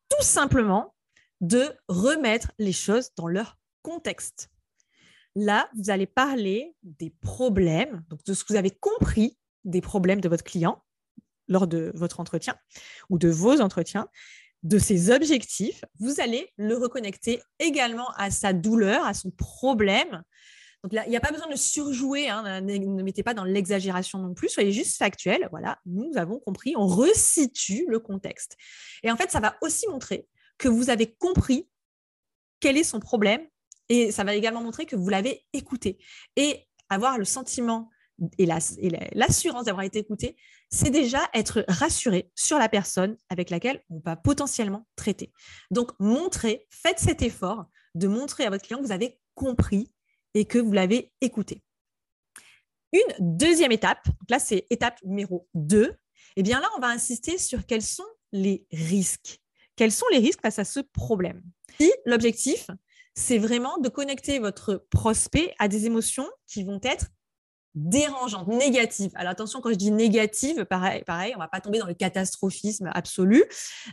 tout 0.09 0.23
simplement 0.23 0.94
de 1.41 1.63
remettre 1.87 2.51
les 2.59 2.71
choses 2.71 3.09
dans 3.15 3.27
leur 3.27 3.57
contexte. 3.81 4.49
Là, 5.35 5.69
vous 5.75 5.89
allez 5.89 6.05
parler 6.05 6.75
des 6.83 7.09
problèmes, 7.09 8.03
donc 8.09 8.23
de 8.23 8.33
ce 8.33 8.43
que 8.43 8.53
vous 8.53 8.59
avez 8.59 8.71
compris 8.71 9.37
des 9.65 9.81
problèmes 9.81 10.21
de 10.21 10.29
votre 10.29 10.43
client 10.43 10.83
lors 11.47 11.67
de 11.67 11.91
votre 11.93 12.19
entretien 12.19 12.55
ou 13.09 13.17
de 13.17 13.29
vos 13.29 13.59
entretiens, 13.61 14.07
de 14.63 14.79
ses 14.79 15.11
objectifs. 15.11 15.83
Vous 15.99 16.19
allez 16.19 16.51
le 16.57 16.75
reconnecter 16.75 17.41
également 17.59 18.09
à 18.15 18.31
sa 18.31 18.53
douleur, 18.53 19.05
à 19.05 19.13
son 19.13 19.29
problème. 19.29 20.23
Donc 20.83 20.93
là, 20.93 21.03
il 21.05 21.09
n'y 21.09 21.17
a 21.17 21.19
pas 21.19 21.31
besoin 21.31 21.49
de 21.49 21.55
surjouer, 21.55 22.29
hein, 22.29 22.61
ne, 22.61 23.03
mettez 23.03 23.23
pas 23.23 23.33
dans 23.33 23.43
l'exagération 23.43 24.19
non 24.19 24.33
plus, 24.33 24.49
soyez 24.49 24.71
juste 24.71 24.97
factuel. 24.97 25.47
Voilà, 25.51 25.79
nous 25.85 26.11
avons 26.15 26.39
compris, 26.39 26.75
on 26.77 26.87
resitue 26.87 27.85
le 27.89 27.99
contexte. 27.99 28.55
Et 29.03 29.11
en 29.11 29.17
fait, 29.17 29.31
ça 29.31 29.39
va 29.39 29.55
aussi 29.61 29.87
montrer 29.87 30.27
que 30.57 30.67
vous 30.67 30.89
avez 30.89 31.13
compris 31.13 31.69
quel 32.59 32.77
est 32.77 32.83
son 32.83 32.99
problème 32.99 33.45
et 33.89 34.11
ça 34.11 34.23
va 34.23 34.35
également 34.35 34.61
montrer 34.61 34.85
que 34.85 34.95
vous 34.95 35.09
l'avez 35.09 35.45
écouté. 35.53 35.99
Et 36.35 36.67
avoir 36.89 37.17
le 37.17 37.25
sentiment 37.25 37.89
et 38.37 38.45
l'assurance 38.45 39.65
d'avoir 39.65 39.85
été 39.85 39.99
écouté, 39.99 40.37
c'est 40.69 40.89
déjà 40.89 41.19
être 41.33 41.65
rassuré 41.67 42.31
sur 42.33 42.57
la 42.57 42.69
personne 42.69 43.17
avec 43.29 43.49
laquelle 43.49 43.83
on 43.89 43.99
va 43.99 44.15
potentiellement 44.15 44.87
traiter. 44.95 45.31
Donc, 45.69 45.91
montrez, 45.99 46.65
faites 46.69 46.99
cet 46.99 47.21
effort 47.21 47.65
de 47.93 48.07
montrer 48.07 48.45
à 48.45 48.49
votre 48.49 48.63
client 48.63 48.79
que 48.79 48.85
vous 48.85 48.91
avez 48.91 49.19
compris 49.35 49.91
et 50.33 50.45
que 50.45 50.57
vous 50.57 50.71
l'avez 50.71 51.11
écouté. 51.21 51.61
Une 52.93 53.37
deuxième 53.37 53.73
étape, 53.73 54.07
là 54.29 54.39
c'est 54.39 54.65
étape 54.69 54.99
numéro 55.03 55.47
2, 55.53 55.83
et 55.83 55.91
eh 56.37 56.43
bien 56.43 56.61
là 56.61 56.69
on 56.77 56.79
va 56.79 56.87
insister 56.87 57.37
sur 57.37 57.65
quels 57.65 57.81
sont 57.81 58.05
les 58.31 58.65
risques. 58.71 59.41
Quels 59.75 59.91
sont 59.91 60.05
les 60.11 60.19
risques 60.19 60.41
face 60.41 60.59
à 60.59 60.65
ce 60.65 60.79
problème? 60.79 61.41
Si 61.79 61.91
l'objectif, 62.05 62.67
c'est 63.13 63.37
vraiment 63.37 63.77
de 63.77 63.89
connecter 63.89 64.39
votre 64.39 64.85
prospect 64.89 65.53
à 65.59 65.67
des 65.67 65.85
émotions 65.85 66.27
qui 66.47 66.63
vont 66.63 66.79
être 66.83 67.07
dérangeantes, 67.75 68.47
négatives. 68.47 69.11
Alors 69.15 69.31
attention, 69.31 69.59
quand 69.59 69.69
je 69.69 69.75
dis 69.75 69.91
négative, 69.91 70.65
pareil, 70.65 71.03
pareil, 71.03 71.33
on 71.35 71.39
va 71.39 71.49
pas 71.49 71.59
tomber 71.59 71.79
dans 71.79 71.87
le 71.87 71.93
catastrophisme 71.93 72.89
absolu, 72.93 73.43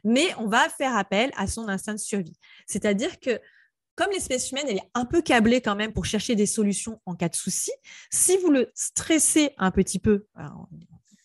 mais 0.04 0.28
on 0.38 0.46
va 0.46 0.68
faire 0.68 0.96
appel 0.96 1.32
à 1.36 1.48
son 1.48 1.68
instinct 1.68 1.94
de 1.94 1.98
survie. 1.98 2.38
C'est-à-dire 2.66 3.18
que 3.18 3.40
comme 3.94 4.10
l'espèce 4.10 4.50
humaine, 4.50 4.66
elle 4.68 4.76
est 4.76 4.90
un 4.94 5.04
peu 5.04 5.20
câblée 5.20 5.60
quand 5.60 5.74
même 5.74 5.92
pour 5.92 6.06
chercher 6.06 6.34
des 6.34 6.46
solutions 6.46 7.00
en 7.04 7.14
cas 7.14 7.28
de 7.28 7.34
souci, 7.34 7.72
si 8.10 8.38
vous 8.38 8.50
le 8.50 8.70
stressez 8.74 9.52
un 9.58 9.70
petit 9.70 9.98
peu, 9.98 10.26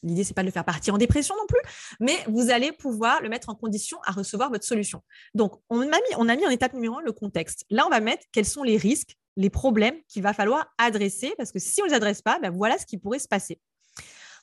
l'idée 0.03 0.23
c'est 0.23 0.33
pas 0.33 0.41
de 0.43 0.47
le 0.47 0.51
faire 0.51 0.65
partir 0.65 0.93
en 0.93 0.97
dépression 0.97 1.35
non 1.35 1.45
plus, 1.47 1.61
mais 1.99 2.17
vous 2.27 2.49
allez 2.49 2.71
pouvoir 2.71 3.21
le 3.21 3.29
mettre 3.29 3.49
en 3.49 3.55
condition 3.55 3.97
à 4.05 4.11
recevoir 4.11 4.49
votre 4.49 4.65
solution. 4.65 5.01
Donc 5.33 5.61
on 5.69 5.81
a 5.81 6.35
mis, 6.35 6.45
en 6.45 6.49
étape 6.49 6.73
numéro 6.73 6.97
un 6.97 7.01
le 7.01 7.11
contexte. 7.11 7.65
Là, 7.69 7.85
on 7.85 7.89
va 7.89 7.99
mettre 7.99 8.23
quels 8.31 8.45
sont 8.45 8.63
les 8.63 8.77
risques, 8.77 9.15
les 9.35 9.49
problèmes 9.49 9.95
qu'il 10.07 10.23
va 10.23 10.33
falloir 10.33 10.67
adresser, 10.77 11.33
parce 11.37 11.51
que 11.51 11.59
si 11.59 11.81
on 11.81 11.85
ne 11.85 11.89
les 11.89 11.95
adresse 11.95 12.21
pas, 12.21 12.39
ben 12.39 12.51
voilà 12.51 12.77
ce 12.77 12.85
qui 12.85 12.97
pourrait 12.97 13.19
se 13.19 13.27
passer. 13.27 13.59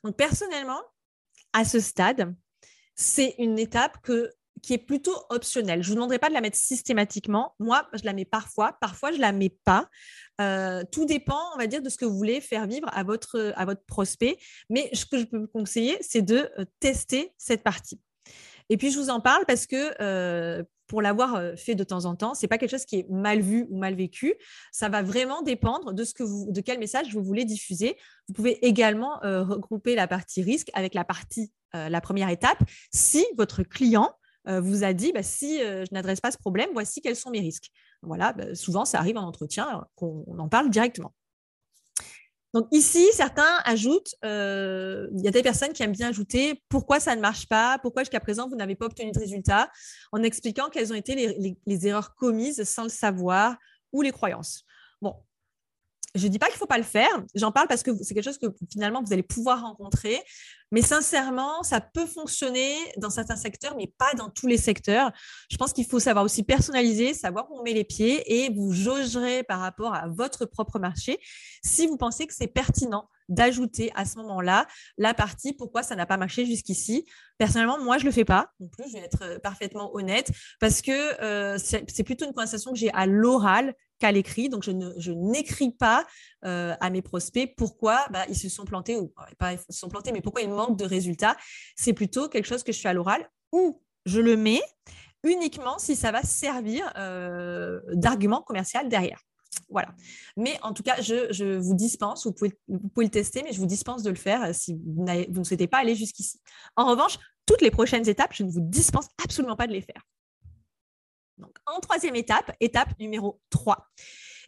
Donc 0.03 0.17
personnellement, 0.17 0.81
à 1.53 1.65
ce 1.65 1.81
stade, 1.81 2.35
c'est 2.95 3.35
une 3.39 3.59
étape 3.59 4.01
que 4.03 4.31
qui 4.64 4.73
est 4.73 4.78
plutôt 4.78 5.14
optionnelle. 5.28 5.83
Je 5.83 5.88
ne 5.88 5.90
vous 5.90 5.94
demanderai 5.97 6.18
pas 6.18 6.28
de 6.28 6.35
la 6.35 6.40
mettre 6.40 6.56
systématiquement. 6.56 7.54
Moi, 7.59 7.87
je 7.92 8.04
la 8.04 8.14
mets 8.14 8.25
parfois, 8.25 8.78
parfois 8.80 9.11
je 9.12 9.16
ne 9.16 9.21
la 9.21 9.33
mets 9.33 9.54
pas. 9.64 9.88
Euh, 10.40 10.83
tout 10.90 11.04
dépend, 11.04 11.40
on 11.54 11.59
va 11.59 11.66
dire, 11.66 11.83
de 11.83 11.90
ce 11.90 11.99
que 11.99 12.06
vous 12.06 12.16
voulez 12.16 12.40
faire 12.40 12.66
vivre 12.66 12.88
à 12.92 13.02
votre, 13.04 13.52
à 13.56 13.64
votre 13.66 13.85
prospect. 13.85 14.38
Mais 14.71 14.88
ce 14.94 15.04
que 15.04 15.18
je 15.18 15.25
peux 15.25 15.38
vous 15.38 15.49
conseiller, 15.49 15.99
c'est 16.00 16.23
de 16.23 16.49
euh, 16.59 16.64
tester 16.80 17.33
cette 17.37 17.62
partie. 17.62 18.00
Et 18.71 18.78
puis, 18.78 18.90
je 18.90 18.99
vous 18.99 19.11
en 19.11 19.21
parle 19.21 19.44
parce 19.47 19.66
que 19.66 19.94
euh, 20.00 20.64
pour 20.87 21.02
l'avoir 21.02 21.40
fait 21.56 21.75
de 21.75 21.85
temps 21.85 22.06
en 22.06 22.16
temps, 22.16 22.35
ce 22.35 22.42
n'est 22.42 22.49
pas 22.49 22.56
quelque 22.56 22.71
chose 22.71 22.87
qui 22.87 23.00
est 23.00 23.06
mal 23.11 23.40
vu 23.40 23.66
ou 23.68 23.78
mal 23.78 23.94
vécu. 23.94 24.35
Ça 24.73 24.88
va 24.88 25.02
vraiment 25.02 25.42
dépendre 25.42 25.92
de, 25.92 26.04
ce 26.04 26.14
que 26.14 26.23
vous, 26.23 26.50
de 26.50 26.61
quel 26.62 26.78
message 26.78 27.12
vous 27.12 27.23
voulez 27.23 27.44
diffuser. 27.44 27.97
Vous 28.28 28.35
pouvez 28.35 28.66
également 28.66 29.18
regrouper 29.23 29.94
la 29.94 30.06
partie 30.06 30.42
risque 30.42 30.71
avec 30.75 30.94
la 30.94 31.04
partie, 31.04 31.52
la 31.73 32.00
première 32.02 32.28
étape, 32.28 32.62
si 32.92 33.25
votre 33.38 33.62
client 33.62 34.14
vous 34.47 34.85
a 34.85 34.93
dit 34.93 35.13
bah, 35.13 35.23
si 35.23 35.63
euh, 35.63 35.85
je 35.85 35.95
n'adresse 35.95 36.21
pas 36.21 36.31
ce 36.31 36.39
problème, 36.39 36.71
voici 36.73 37.01
quels 37.01 37.17
sont 37.17 37.31
mes 37.31 37.41
risques. 37.41 37.71
Voilà, 38.03 38.33
bah, 38.33 38.55
souvent 38.55 38.85
ça 38.85 38.99
arrive 38.99 39.17
en 39.17 39.27
entretien 39.27 39.79
euh, 39.79 39.85
qu'on 39.97 40.39
en 40.39 40.49
parle 40.49 40.71
directement. 40.71 41.15
Donc 42.53 42.69
ici, 42.71 43.05
certains 43.13 43.59
ajoutent, 43.65 44.15
il 44.23 45.21
y 45.21 45.27
a 45.27 45.33
des 45.33 45.43
personnes 45.43 45.73
qui 45.73 45.83
aiment 45.83 45.91
bien 45.91 46.11
ajouter 46.11 46.63
pourquoi 46.69 47.01
ça 47.01 47.17
ne 47.17 47.21
marche 47.21 47.49
pas, 47.49 47.81
pourquoi 47.83 48.03
jusqu'à 48.03 48.21
présent 48.21 48.49
vous 48.49 48.55
n'avez 48.55 48.77
pas 48.77 48.87
obtenu 48.87 49.11
de 49.11 49.19
résultat, 49.19 49.69
en 50.13 50.23
expliquant 50.23 50.69
quelles 50.71 50.93
ont 50.93 50.97
été 50.97 51.17
les, 51.67 51.87
erreurs 51.89 52.15
commises 52.15 52.63
sans 52.63 52.85
le 52.85 52.91
savoir 52.91 53.57
ou 53.93 54.03
les 54.03 54.13
croyances. 54.13 54.65
Bon, 55.03 55.17
je 56.14 56.26
ne 56.26 56.30
dis 56.30 56.38
pas 56.38 56.47
qu'il 56.47 56.54
ne 56.54 56.59
faut 56.59 56.66
pas 56.66 56.78
le 56.78 56.85
faire, 56.85 57.11
j'en 57.35 57.50
parle 57.50 57.66
parce 57.66 57.83
que 57.83 57.90
c'est 58.02 58.14
quelque 58.14 58.25
chose 58.25 58.38
que 58.38 58.47
finalement 58.71 59.02
vous 59.04 59.12
allez 59.12 59.23
pouvoir 59.23 59.62
rencontrer. 59.62 60.21
Mais 60.71 60.83
sincèrement, 60.83 61.62
ça 61.62 61.80
peut 61.80 62.06
fonctionner 62.06 62.76
dans 62.97 63.11
certains 63.11 63.37
secteurs, 63.37 63.76
mais 63.76 63.92
pas 63.99 64.12
dans 64.14 64.28
tous 64.28 64.47
les 64.47 64.56
secteurs. 64.56 65.12
Je 65.50 65.56
pense 65.56 65.73
qu'il 65.73 65.87
faut 65.87 66.00
savoir 66.00 66.25
aussi 66.25 66.42
personnaliser, 66.42 67.14
savoir 67.14 67.50
où 67.50 67.61
on 67.61 67.62
met 67.62 67.75
les 67.75 67.85
pieds 67.85 68.44
et 68.44 68.52
vous 68.52 68.73
jaugerez 68.73 69.44
par 69.44 69.61
rapport 69.61 69.94
à 69.94 70.09
votre 70.09 70.47
propre 70.47 70.78
marché 70.78 71.18
si 71.64 71.87
vous 71.87 71.97
pensez 71.97 72.26
que 72.26 72.35
c'est 72.35 72.49
pertinent 72.49 73.09
d'ajouter 73.28 73.90
à 73.94 74.04
ce 74.04 74.16
moment-là 74.18 74.66
la 74.99 75.14
partie 75.14 75.52
pourquoi 75.52 75.83
ça 75.83 75.97
n'a 75.97 76.06
pas 76.06 76.16
marché 76.16 76.44
jusqu'ici? 76.44 77.06
Personnellement, 77.38 77.78
moi, 77.83 77.99
je 77.99 78.04
ne 78.04 78.09
le 78.09 78.12
fais 78.12 78.25
pas 78.25 78.50
non 78.61 78.68
plus, 78.68 78.85
je 78.88 78.94
vais 78.94 79.04
être 79.04 79.23
euh, 79.23 79.38
parfaitement 79.38 79.94
honnête, 79.94 80.30
parce 80.61 80.83
que 80.83 81.23
euh, 81.23 81.59
c'est 81.59 82.04
plutôt 82.04 82.26
une 82.26 82.33
conversation 82.33 82.73
que 82.73 82.78
j'ai 82.78 82.92
à 82.92 83.06
l'oral 83.06 83.75
qu'à 83.99 84.13
l'écrit. 84.13 84.49
Donc, 84.49 84.63
je, 84.63 85.13
n'écris 85.13 85.71
pas 85.71 86.07
euh, 86.45 86.75
à 86.81 86.91
mes 86.91 87.03
prospects 87.03 87.55
pourquoi 87.57 88.07
bah, 88.11 88.25
ils 88.29 88.37
se 88.37 88.49
sont 88.49 88.65
plantés 88.65 88.97
ou 88.97 89.13
pas 89.39 89.53
ils 89.53 89.59
se 89.59 89.79
sont 89.79 89.89
plantés, 89.89 90.13
mais 90.13 90.21
pourquoi 90.21 90.43
ils 90.43 90.51
manquent 90.51 90.79
de 90.79 90.85
résultats. 90.85 91.37
C'est 91.77 91.93
plutôt 91.93 92.29
quelque 92.29 92.47
chose 92.47 92.63
que 92.63 92.73
je 92.73 92.81
fais 92.81 92.89
à 92.89 92.93
l'oral 92.93 93.29
ou 93.53 93.83
je 94.07 94.21
le 94.21 94.37
mets 94.37 94.63
uniquement 95.23 95.79
si 95.79 95.97
ça 95.97 96.13
va 96.13 96.23
servir 96.23 96.93
euh, 96.97 97.81
d'argument 97.93 98.43
commercial 98.43 98.89
derrière. 98.89 99.21
Voilà. 99.69 99.95
Mais 100.37 100.59
en 100.63 100.73
tout 100.73 100.83
cas, 100.83 101.01
je, 101.01 101.57
vous 101.59 101.75
dispense, 101.75 102.27
vous 102.27 102.33
pouvez, 102.33 102.53
vous 102.69 102.89
pouvez, 102.89 103.07
le 103.07 103.11
tester, 103.11 103.43
mais 103.43 103.53
je 103.53 103.59
vous 103.59 103.67
dispense 103.67 104.03
de 104.03 104.11
le 104.11 104.17
faire 104.17 104.43
euh, 104.45 104.53
si 104.53 104.75
vous 104.75 105.05
ne 105.05 105.45
souhaitez 105.45 105.67
pas 105.67 105.79
aller 105.79 105.95
jusqu'ici. 105.95 106.41
En 106.77 106.87
revanche, 106.87 107.19
toutes 107.47 107.63
les 107.63 107.71
prochaines 107.71 108.09
étapes, 108.09 108.33
je 108.35 108.43
ne 108.43 108.51
vous 108.51 108.61
dispense 108.61 109.09
absolument 109.23 109.57
pas 109.57 109.67
de 109.67 109.73
les 109.73 109.83
faire. 109.83 110.03
En 111.67 111.81
troisième 111.81 112.17
étape, 112.17 112.55
étape 112.61 112.99
numéro 112.99 113.41
3, 113.50 113.88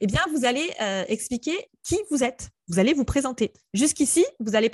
eh 0.00 0.06
bien, 0.06 0.20
vous 0.32 0.44
allez 0.44 0.70
euh, 0.80 1.04
expliquer 1.08 1.56
qui 1.82 1.98
vous 2.10 2.22
êtes. 2.22 2.50
Vous 2.68 2.78
allez 2.78 2.92
vous 2.92 3.04
présenter. 3.04 3.52
Jusqu'ici, 3.72 4.24
vous 4.40 4.54
avez 4.54 4.68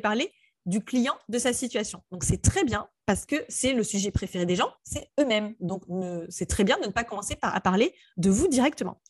parlé 0.00 0.32
du 0.66 0.82
client, 0.82 1.14
de 1.28 1.38
sa 1.38 1.52
situation. 1.52 2.02
Donc, 2.10 2.24
c'est 2.24 2.40
très 2.40 2.64
bien 2.64 2.88
parce 3.06 3.26
que 3.26 3.36
c'est 3.48 3.74
le 3.74 3.82
sujet 3.82 4.10
préféré 4.10 4.46
des 4.46 4.56
gens, 4.56 4.72
c'est 4.82 5.10
eux-mêmes. 5.20 5.54
Donc, 5.60 5.84
c'est 6.30 6.46
très 6.46 6.64
bien 6.64 6.78
de 6.78 6.86
ne 6.86 6.90
pas 6.90 7.04
commencer 7.04 7.36
par, 7.36 7.54
à 7.54 7.60
parler 7.60 7.94
de 8.16 8.30
vous 8.30 8.48
directement. 8.48 9.00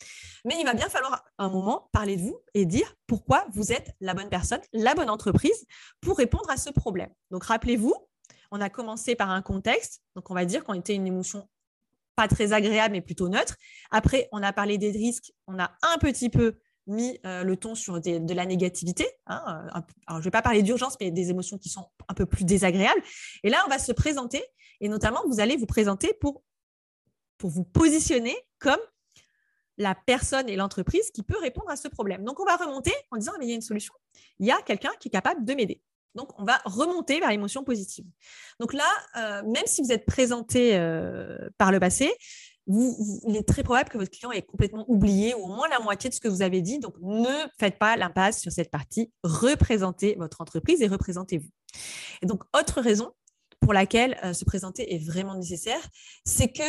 Mais 0.44 0.56
il 0.58 0.64
va 0.64 0.74
bien 0.74 0.88
falloir 0.88 1.24
un 1.38 1.48
moment 1.48 1.88
parler 1.92 2.16
de 2.16 2.22
vous 2.22 2.40
et 2.54 2.66
dire 2.66 2.96
pourquoi 3.06 3.46
vous 3.52 3.72
êtes 3.72 3.94
la 4.00 4.14
bonne 4.14 4.28
personne, 4.28 4.60
la 4.72 4.94
bonne 4.94 5.10
entreprise 5.10 5.64
pour 6.00 6.16
répondre 6.16 6.50
à 6.50 6.56
ce 6.56 6.70
problème. 6.70 7.10
Donc, 7.30 7.44
rappelez-vous, 7.44 7.94
on 8.50 8.60
a 8.60 8.68
commencé 8.68 9.14
par 9.14 9.30
un 9.30 9.42
contexte. 9.42 10.02
Donc, 10.16 10.30
on 10.30 10.34
va 10.34 10.44
dire 10.44 10.64
qu'on 10.64 10.74
était 10.74 10.94
une 10.94 11.06
émotion 11.06 11.48
pas 12.16 12.28
très 12.28 12.52
agréable, 12.52 12.92
mais 12.92 13.00
plutôt 13.00 13.28
neutre. 13.28 13.56
Après, 13.90 14.28
on 14.32 14.42
a 14.42 14.52
parlé 14.52 14.78
des 14.78 14.90
risques, 14.90 15.32
on 15.46 15.58
a 15.58 15.72
un 15.82 15.98
petit 15.98 16.30
peu 16.30 16.58
mis 16.86 17.18
euh, 17.24 17.44
le 17.44 17.56
ton 17.56 17.74
sur 17.74 18.00
de 18.00 18.34
la 18.34 18.46
négativité. 18.46 19.06
Hein, 19.26 19.42
euh, 19.46 19.80
alors, 20.06 20.18
je 20.18 20.18
ne 20.18 20.22
vais 20.24 20.30
pas 20.30 20.42
parler 20.42 20.62
d'urgence, 20.62 20.96
mais 21.00 21.10
des 21.10 21.30
émotions 21.30 21.58
qui 21.58 21.68
sont 21.68 21.88
un 22.08 22.14
peu 22.14 22.26
plus 22.26 22.44
désagréables. 22.44 23.02
Et 23.42 23.50
là, 23.50 23.62
on 23.66 23.70
va 23.70 23.78
se 23.78 23.92
présenter, 23.92 24.42
et 24.80 24.88
notamment, 24.88 25.22
vous 25.28 25.40
allez 25.40 25.56
vous 25.56 25.66
présenter 25.66 26.12
pour, 26.20 26.42
pour 27.38 27.50
vous 27.50 27.64
positionner 27.64 28.36
comme 28.58 28.80
la 29.76 29.94
personne 29.94 30.48
et 30.48 30.56
l'entreprise 30.56 31.10
qui 31.10 31.22
peut 31.22 31.38
répondre 31.38 31.70
à 31.70 31.76
ce 31.76 31.88
problème. 31.88 32.24
Donc, 32.24 32.38
on 32.38 32.44
va 32.44 32.56
remonter 32.56 32.92
en 33.10 33.16
disant, 33.16 33.32
mais 33.38 33.46
il 33.46 33.48
y 33.48 33.52
a 33.52 33.56
une 33.56 33.62
solution. 33.62 33.94
Il 34.38 34.46
y 34.46 34.52
a 34.52 34.60
quelqu'un 34.62 34.92
qui 35.00 35.08
est 35.08 35.10
capable 35.10 35.44
de 35.44 35.54
m'aider. 35.54 35.82
Donc, 36.14 36.30
on 36.38 36.44
va 36.44 36.60
remonter 36.64 37.20
vers 37.20 37.30
l'émotion 37.30 37.64
positive. 37.64 38.04
Donc 38.60 38.72
là, 38.72 38.88
euh, 39.16 39.42
même 39.42 39.64
si 39.66 39.82
vous 39.82 39.92
êtes 39.92 40.06
présenté 40.06 40.76
euh, 40.76 41.48
par 41.58 41.72
le 41.72 41.80
passé, 41.80 42.12
il 42.66 43.36
est 43.36 43.46
très 43.46 43.62
probable 43.62 43.90
que 43.90 43.98
votre 43.98 44.10
client 44.10 44.32
ait 44.32 44.42
complètement 44.42 44.84
oublié 44.88 45.34
ou 45.34 45.44
au 45.44 45.48
moins 45.48 45.68
la 45.68 45.80
moitié 45.80 46.08
de 46.08 46.14
ce 46.14 46.20
que 46.20 46.28
vous 46.28 46.40
avez 46.40 46.62
dit. 46.62 46.78
Donc, 46.78 46.94
ne 47.00 47.46
faites 47.58 47.78
pas 47.78 47.96
l'impasse 47.96 48.40
sur 48.40 48.52
cette 48.52 48.70
partie. 48.70 49.12
Représentez 49.22 50.14
votre 50.18 50.40
entreprise 50.40 50.80
et 50.80 50.86
représentez-vous. 50.86 51.48
Et 52.22 52.26
donc, 52.26 52.42
autre 52.58 52.80
raison 52.80 53.12
pour 53.60 53.72
laquelle 53.72 54.18
euh, 54.24 54.32
se 54.32 54.44
présenter 54.44 54.94
est 54.94 54.98
vraiment 54.98 55.34
nécessaire, 55.34 55.80
c'est 56.24 56.48
que 56.48 56.62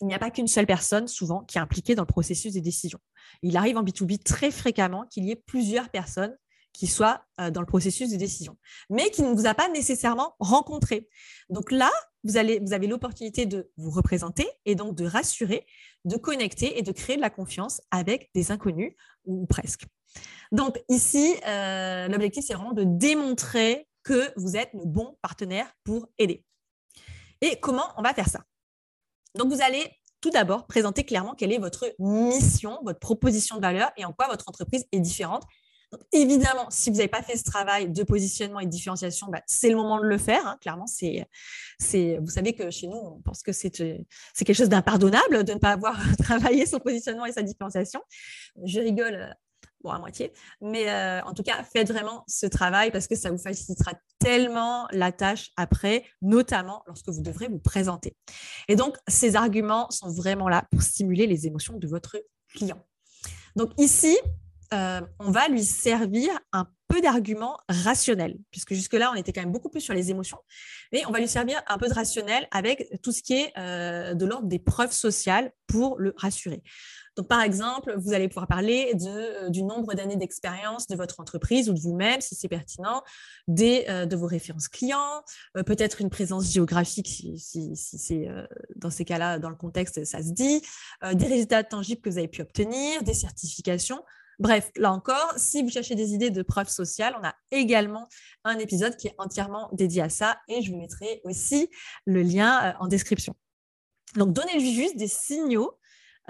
il 0.00 0.06
n'y 0.06 0.14
a 0.14 0.18
pas 0.18 0.30
qu'une 0.30 0.46
seule 0.46 0.66
personne, 0.66 1.08
souvent, 1.08 1.42
qui 1.42 1.58
est 1.58 1.60
impliquée 1.60 1.96
dans 1.96 2.02
le 2.02 2.06
processus 2.06 2.52
des 2.52 2.60
décisions. 2.60 3.00
Il 3.42 3.56
arrive 3.56 3.76
en 3.78 3.82
B2B 3.82 4.22
très 4.22 4.52
fréquemment 4.52 5.06
qu'il 5.06 5.24
y 5.24 5.32
ait 5.32 5.42
plusieurs 5.44 5.88
personnes 5.88 6.36
qui 6.78 6.86
soit 6.86 7.24
euh, 7.40 7.50
dans 7.50 7.60
le 7.60 7.66
processus 7.66 8.08
de 8.08 8.16
décision, 8.16 8.56
mais 8.88 9.10
qui 9.10 9.22
ne 9.22 9.34
vous 9.34 9.46
a 9.46 9.54
pas 9.54 9.68
nécessairement 9.68 10.36
rencontré. 10.38 11.08
Donc 11.50 11.72
là, 11.72 11.90
vous, 12.22 12.36
avez 12.36 12.86
l'opportunité 12.86 13.46
de 13.46 13.68
vous 13.76 13.90
représenter 13.90 14.48
et 14.64 14.76
donc 14.76 14.94
de 14.94 15.04
rassurer, 15.04 15.66
de 16.04 16.16
connecter 16.16 16.78
et 16.78 16.82
de 16.82 16.92
créer 16.92 17.16
de 17.16 17.20
la 17.20 17.30
confiance 17.30 17.80
avec 17.90 18.30
des 18.32 18.52
inconnus 18.52 18.94
ou 19.24 19.44
presque. 19.46 19.86
Donc 20.52 20.80
ici, 20.88 21.34
euh, 21.48 22.06
l'objectif, 22.06 22.44
c'est 22.46 22.54
vraiment 22.54 22.72
de 22.72 22.84
démontrer 22.84 23.88
que 24.04 24.32
vous 24.36 24.56
êtes 24.56 24.70
le 24.72 24.84
bon 24.84 25.18
partenaire 25.20 25.66
pour 25.82 26.08
aider. 26.18 26.44
Et 27.40 27.58
comment 27.58 27.86
on 27.96 28.02
va 28.02 28.14
faire 28.14 28.28
ça? 28.28 28.44
Donc 29.34 29.52
vous 29.52 29.62
allez 29.62 29.84
tout 30.20 30.30
d'abord 30.30 30.66
présenter 30.68 31.04
clairement 31.04 31.34
quelle 31.34 31.52
est 31.52 31.58
votre 31.58 31.92
mission, 31.98 32.78
votre 32.84 33.00
proposition 33.00 33.56
de 33.56 33.62
valeur 33.62 33.90
et 33.96 34.04
en 34.04 34.12
quoi 34.12 34.28
votre 34.28 34.48
entreprise 34.48 34.86
est 34.92 35.00
différente 35.00 35.42
évidemment, 36.12 36.66
si 36.70 36.90
vous 36.90 36.96
n'avez 36.96 37.08
pas 37.08 37.22
fait 37.22 37.36
ce 37.36 37.44
travail 37.44 37.88
de 37.88 38.02
positionnement 38.02 38.60
et 38.60 38.66
de 38.66 38.70
différenciation, 38.70 39.28
bah, 39.28 39.42
c'est 39.46 39.70
le 39.70 39.76
moment 39.76 39.98
de 39.98 40.04
le 40.04 40.18
faire. 40.18 40.46
Hein. 40.46 40.58
Clairement, 40.60 40.86
c'est, 40.86 41.26
vous 42.20 42.30
savez 42.30 42.54
que 42.54 42.70
chez 42.70 42.86
nous, 42.86 42.96
on 42.96 43.20
pense 43.20 43.42
que 43.42 43.52
c'est, 43.52 43.76
c'est 43.76 44.44
quelque 44.44 44.56
chose 44.56 44.68
d'impardonnable 44.68 45.44
de 45.44 45.52
ne 45.52 45.58
pas 45.58 45.72
avoir 45.72 45.98
travaillé 46.22 46.66
son 46.66 46.78
positionnement 46.78 47.26
et 47.26 47.32
sa 47.32 47.42
différenciation. 47.42 48.00
Je 48.64 48.80
rigole 48.80 49.14
euh, 49.14 49.32
bon, 49.82 49.90
à 49.90 49.98
moitié. 49.98 50.32
Mais 50.60 50.90
euh, 50.90 51.22
en 51.22 51.32
tout 51.32 51.42
cas, 51.42 51.62
faites 51.62 51.90
vraiment 51.90 52.24
ce 52.26 52.46
travail 52.46 52.90
parce 52.90 53.06
que 53.06 53.16
ça 53.16 53.30
vous 53.30 53.38
facilitera 53.38 53.92
tellement 54.18 54.86
la 54.90 55.12
tâche 55.12 55.50
après, 55.56 56.04
notamment 56.20 56.82
lorsque 56.86 57.08
vous 57.08 57.22
devrez 57.22 57.48
vous 57.48 57.60
présenter. 57.60 58.16
Et 58.68 58.76
donc, 58.76 58.96
ces 59.06 59.36
arguments 59.36 59.90
sont 59.90 60.10
vraiment 60.10 60.48
là 60.48 60.66
pour 60.70 60.82
stimuler 60.82 61.26
les 61.26 61.46
émotions 61.46 61.78
de 61.78 61.86
votre 61.86 62.16
client. 62.54 62.82
Donc 63.56 63.70
ici, 63.78 64.16
euh, 64.72 65.00
on 65.18 65.30
va 65.30 65.48
lui 65.48 65.64
servir 65.64 66.38
un 66.52 66.66
peu 66.88 67.00
d'arguments 67.00 67.58
rationnels, 67.68 68.38
puisque 68.50 68.72
jusque-là, 68.74 69.10
on 69.12 69.14
était 69.14 69.32
quand 69.32 69.42
même 69.42 69.52
beaucoup 69.52 69.68
plus 69.68 69.80
sur 69.80 69.94
les 69.94 70.10
émotions, 70.10 70.38
mais 70.92 71.04
on 71.06 71.10
va 71.10 71.18
lui 71.18 71.28
servir 71.28 71.62
un 71.66 71.76
peu 71.78 71.86
de 71.88 71.94
rationnel 71.94 72.48
avec 72.50 72.88
tout 73.02 73.12
ce 73.12 73.22
qui 73.22 73.34
est 73.34 73.52
euh, 73.58 74.14
de 74.14 74.24
l'ordre 74.24 74.48
des 74.48 74.58
preuves 74.58 74.92
sociales 74.92 75.52
pour 75.66 75.98
le 75.98 76.14
rassurer. 76.16 76.62
Donc, 77.16 77.28
par 77.28 77.42
exemple, 77.42 77.94
vous 77.98 78.12
allez 78.12 78.28
pouvoir 78.28 78.46
parler 78.46 78.94
euh, 79.06 79.50
du 79.50 79.64
nombre 79.64 79.92
d'années 79.94 80.16
d'expérience 80.16 80.86
de 80.86 80.96
votre 80.96 81.20
entreprise 81.20 81.68
ou 81.68 81.74
de 81.74 81.80
vous-même, 81.80 82.20
si 82.20 82.34
c'est 82.34 82.48
pertinent, 82.48 83.02
des, 83.48 83.84
de 84.06 84.16
vos 84.16 84.26
références 84.26 84.68
clients, 84.68 85.22
peut-être 85.66 86.00
une 86.00 86.10
présence 86.10 86.50
géographique, 86.52 87.08
si, 87.08 87.38
si 87.38 87.74
c'est 87.74 88.28
dans 88.76 88.90
ces 88.90 89.04
cas-là, 89.04 89.38
dans 89.38 89.50
le 89.50 89.56
contexte, 89.56 90.04
ça 90.04 90.22
se 90.22 90.30
dit, 90.30 90.62
des 91.12 91.26
résultats 91.26 91.64
tangibles 91.64 92.00
que 92.00 92.08
vous 92.08 92.18
avez 92.18 92.28
pu 92.28 92.40
obtenir, 92.40 93.02
des 93.02 93.14
certifications. 93.14 94.00
Bref, 94.38 94.70
là 94.76 94.92
encore, 94.92 95.34
si 95.36 95.62
vous 95.62 95.70
cherchez 95.70 95.96
des 95.96 96.14
idées 96.14 96.30
de 96.30 96.42
preuves 96.42 96.68
sociales, 96.68 97.16
on 97.20 97.26
a 97.26 97.34
également 97.50 98.08
un 98.44 98.58
épisode 98.58 98.96
qui 98.96 99.08
est 99.08 99.14
entièrement 99.18 99.68
dédié 99.72 100.02
à 100.02 100.08
ça 100.08 100.38
et 100.46 100.62
je 100.62 100.70
vous 100.70 100.78
mettrai 100.78 101.20
aussi 101.24 101.68
le 102.06 102.22
lien 102.22 102.76
en 102.78 102.86
description. 102.86 103.34
Donc, 104.14 104.32
donnez-lui 104.32 104.74
juste 104.74 104.96
des 104.96 105.08
signaux 105.08 105.78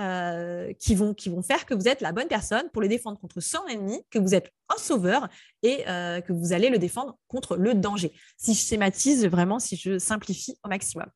euh, 0.00 0.72
qui, 0.74 0.94
vont, 0.94 1.12
qui 1.12 1.28
vont 1.28 1.42
faire 1.42 1.66
que 1.66 1.74
vous 1.74 1.88
êtes 1.88 2.00
la 2.00 2.12
bonne 2.12 2.28
personne 2.28 2.70
pour 2.70 2.80
le 2.80 2.86
défendre 2.86 3.18
contre 3.18 3.40
son 3.40 3.66
ennemi, 3.66 4.00
que 4.10 4.20
vous 4.20 4.32
êtes 4.32 4.52
un 4.68 4.78
sauveur 4.78 5.28
et 5.64 5.88
euh, 5.88 6.20
que 6.20 6.32
vous 6.32 6.52
allez 6.52 6.70
le 6.70 6.78
défendre 6.78 7.18
contre 7.26 7.56
le 7.56 7.74
danger. 7.74 8.12
Si 8.36 8.54
je 8.54 8.60
schématise 8.60 9.26
vraiment, 9.26 9.58
si 9.58 9.74
je 9.74 9.98
simplifie 9.98 10.56
au 10.62 10.68
maximum. 10.68 11.08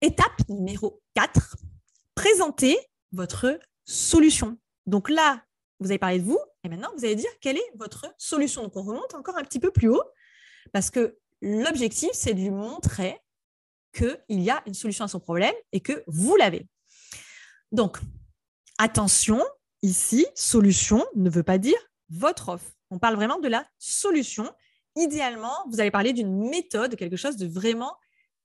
Étape 0.00 0.48
numéro 0.48 1.02
4, 1.14 1.56
présentez 2.14 2.78
votre 3.10 3.58
solution. 3.84 4.56
Donc 4.86 5.08
là, 5.10 5.42
vous 5.78 5.90
avez 5.90 5.98
parlé 5.98 6.18
de 6.18 6.24
vous 6.24 6.38
et 6.64 6.68
maintenant, 6.68 6.90
vous 6.96 7.04
allez 7.04 7.16
dire 7.16 7.30
quelle 7.40 7.56
est 7.56 7.72
votre 7.74 8.12
solution? 8.18 8.62
Donc 8.62 8.76
on 8.76 8.82
remonte 8.82 9.14
encore 9.14 9.36
un 9.38 9.44
petit 9.44 9.60
peu 9.60 9.70
plus 9.70 9.88
haut 9.88 10.02
parce 10.72 10.90
que 10.90 11.18
l'objectif, 11.42 12.10
c'est 12.12 12.34
de 12.34 12.40
lui 12.40 12.50
montrer 12.50 13.18
qu'il 13.92 14.40
y 14.40 14.50
a 14.50 14.62
une 14.66 14.74
solution 14.74 15.04
à 15.04 15.08
son 15.08 15.20
problème 15.20 15.54
et 15.72 15.80
que 15.80 16.04
vous 16.06 16.36
l'avez. 16.36 16.68
Donc, 17.72 17.98
attention, 18.78 19.42
ici, 19.82 20.26
solution 20.34 21.04
ne 21.16 21.30
veut 21.30 21.42
pas 21.42 21.58
dire 21.58 21.78
votre 22.08 22.50
offre. 22.50 22.70
On 22.90 22.98
parle 22.98 23.16
vraiment 23.16 23.38
de 23.38 23.48
la 23.48 23.66
solution. 23.78 24.52
Idéalement, 24.96 25.54
vous 25.70 25.80
allez 25.80 25.90
parler 25.90 26.12
d'une 26.12 26.48
méthode, 26.48 26.96
quelque 26.96 27.16
chose 27.16 27.36
de 27.36 27.46
vraiment 27.46 27.96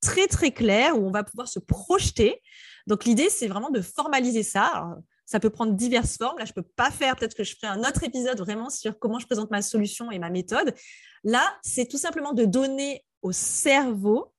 très, 0.02 0.28
très 0.28 0.52
clair 0.52 0.98
où 0.98 1.06
on 1.06 1.12
va 1.12 1.24
pouvoir 1.24 1.48
se 1.48 1.60
projeter. 1.60 2.42
Donc, 2.88 3.06
l'idée, 3.06 3.30
c'est 3.30 3.48
vraiment 3.48 3.72
de 3.72 3.82
formaliser 3.82 4.44
ça. 4.44 4.96
Ça 5.26 5.40
peut 5.40 5.50
prendre 5.50 5.74
diverses 5.74 6.18
formes. 6.18 6.38
Là, 6.38 6.46
je 6.46 6.52
ne 6.52 6.62
peux 6.62 6.68
pas 6.76 6.92
faire, 6.92 7.16
peut-être 7.16 7.36
que 7.36 7.44
je 7.44 7.56
ferai 7.56 7.68
un 7.68 7.80
autre 7.80 8.04
épisode 8.04 8.40
vraiment 8.40 8.70
sur 8.70 9.00
comment 9.00 9.20
je 9.20 9.26
présente 9.26 9.52
ma 9.52 9.62
solution 9.62 10.12
et 10.12 10.20
ma 10.20 10.30
méthode. 10.30 10.74
Là, 11.24 11.58
c'est 11.64 11.88
tout 11.88 11.98
simplement 11.98 12.34
de 12.34 12.46
donner 12.46 13.04
au 13.22 13.32
cerveau 13.32 14.34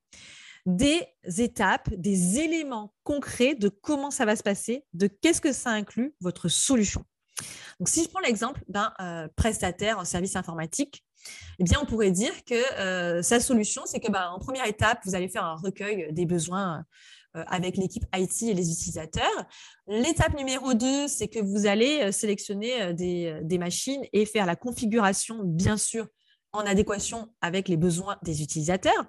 des 0.64 1.02
étapes, 1.38 1.88
des 1.95 2.38
éléments 2.38 2.93
concrets 3.05 3.55
de 3.55 3.69
comment 3.69 4.11
ça 4.11 4.25
va 4.25 4.35
se 4.35 4.43
passer, 4.43 4.85
de 4.95 5.07
qu'est-ce 5.07 5.40
que 5.40 5.52
ça 5.52 5.71
inclut 5.71 6.14
votre 6.21 6.49
solution. 6.49 7.05
Donc, 7.78 7.88
si 7.88 8.02
je 8.02 8.09
prends 8.09 8.21
l'exemple 8.21 8.62
d'un 8.69 8.93
euh, 9.00 9.28
prestataire 9.37 9.99
en 9.99 10.05
service 10.05 10.37
informatique, 10.37 11.05
eh 11.59 11.64
bien, 11.64 11.78
on 11.83 11.87
pourrait 11.87 12.11
dire 12.11 12.33
que 12.45 12.55
euh, 12.78 13.23
sa 13.23 13.40
solution, 13.40 13.83
c'est 13.85 14.00
que, 14.00 14.11
bah, 14.11 14.31
en 14.31 14.38
première 14.38 14.66
étape, 14.66 15.00
vous 15.05 15.14
allez 15.14 15.28
faire 15.28 15.45
un 15.45 15.57
recueil 15.57 16.12
des 16.12 16.26
besoins 16.26 16.85
avec 17.47 17.76
l'équipe 17.76 18.05
IT 18.14 18.43
et 18.43 18.55
les 18.55 18.71
utilisateurs. 18.71 19.47
L'étape 19.87 20.37
numéro 20.37 20.75
2, 20.75 21.09
c'est 21.09 21.28
que 21.28 21.38
vous 21.38 21.66
allez 21.66 22.11
sélectionner 22.12 22.95
des, 22.95 23.40
des, 23.43 23.59
machines 23.59 24.02
et 24.12 24.26
faire 24.26 24.47
la 24.47 24.57
configuration, 24.57 25.40
bien 25.45 25.76
sûr, 25.76 26.07
en 26.52 26.61
adéquation 26.61 27.28
avec 27.40 27.69
les 27.69 27.76
besoins 27.76 28.16
des 28.23 28.43
utilisateurs. 28.43 29.09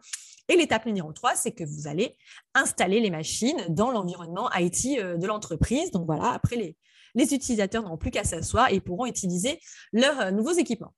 Et 0.50 0.56
l'étape 0.56 0.86
numéro 0.86 1.12
3, 1.12 1.36
c'est 1.36 1.52
que 1.52 1.64
vous 1.64 1.88
allez 1.88 2.18
installer 2.54 3.00
les 3.00 3.10
machines 3.10 3.66
dans 3.70 3.92
l'environnement 3.92 4.50
IT 4.56 4.98
euh, 4.98 5.18
de 5.18 5.28
l'entreprise. 5.28 5.92
Donc 5.92 6.06
voilà, 6.06 6.32
après, 6.32 6.56
les, 6.56 6.78
les 7.16 7.34
utilisateurs 7.34 7.84
n'auront 7.84 7.98
plus 7.98 8.12
qu'à 8.12 8.24
s'asseoir 8.24 8.72
et 8.72 8.80
pourront 8.80 9.06
utiliser 9.06 9.60
leurs 9.92 10.20
euh, 10.20 10.32
nouveaux 10.32 10.54
équipements. 10.54 10.94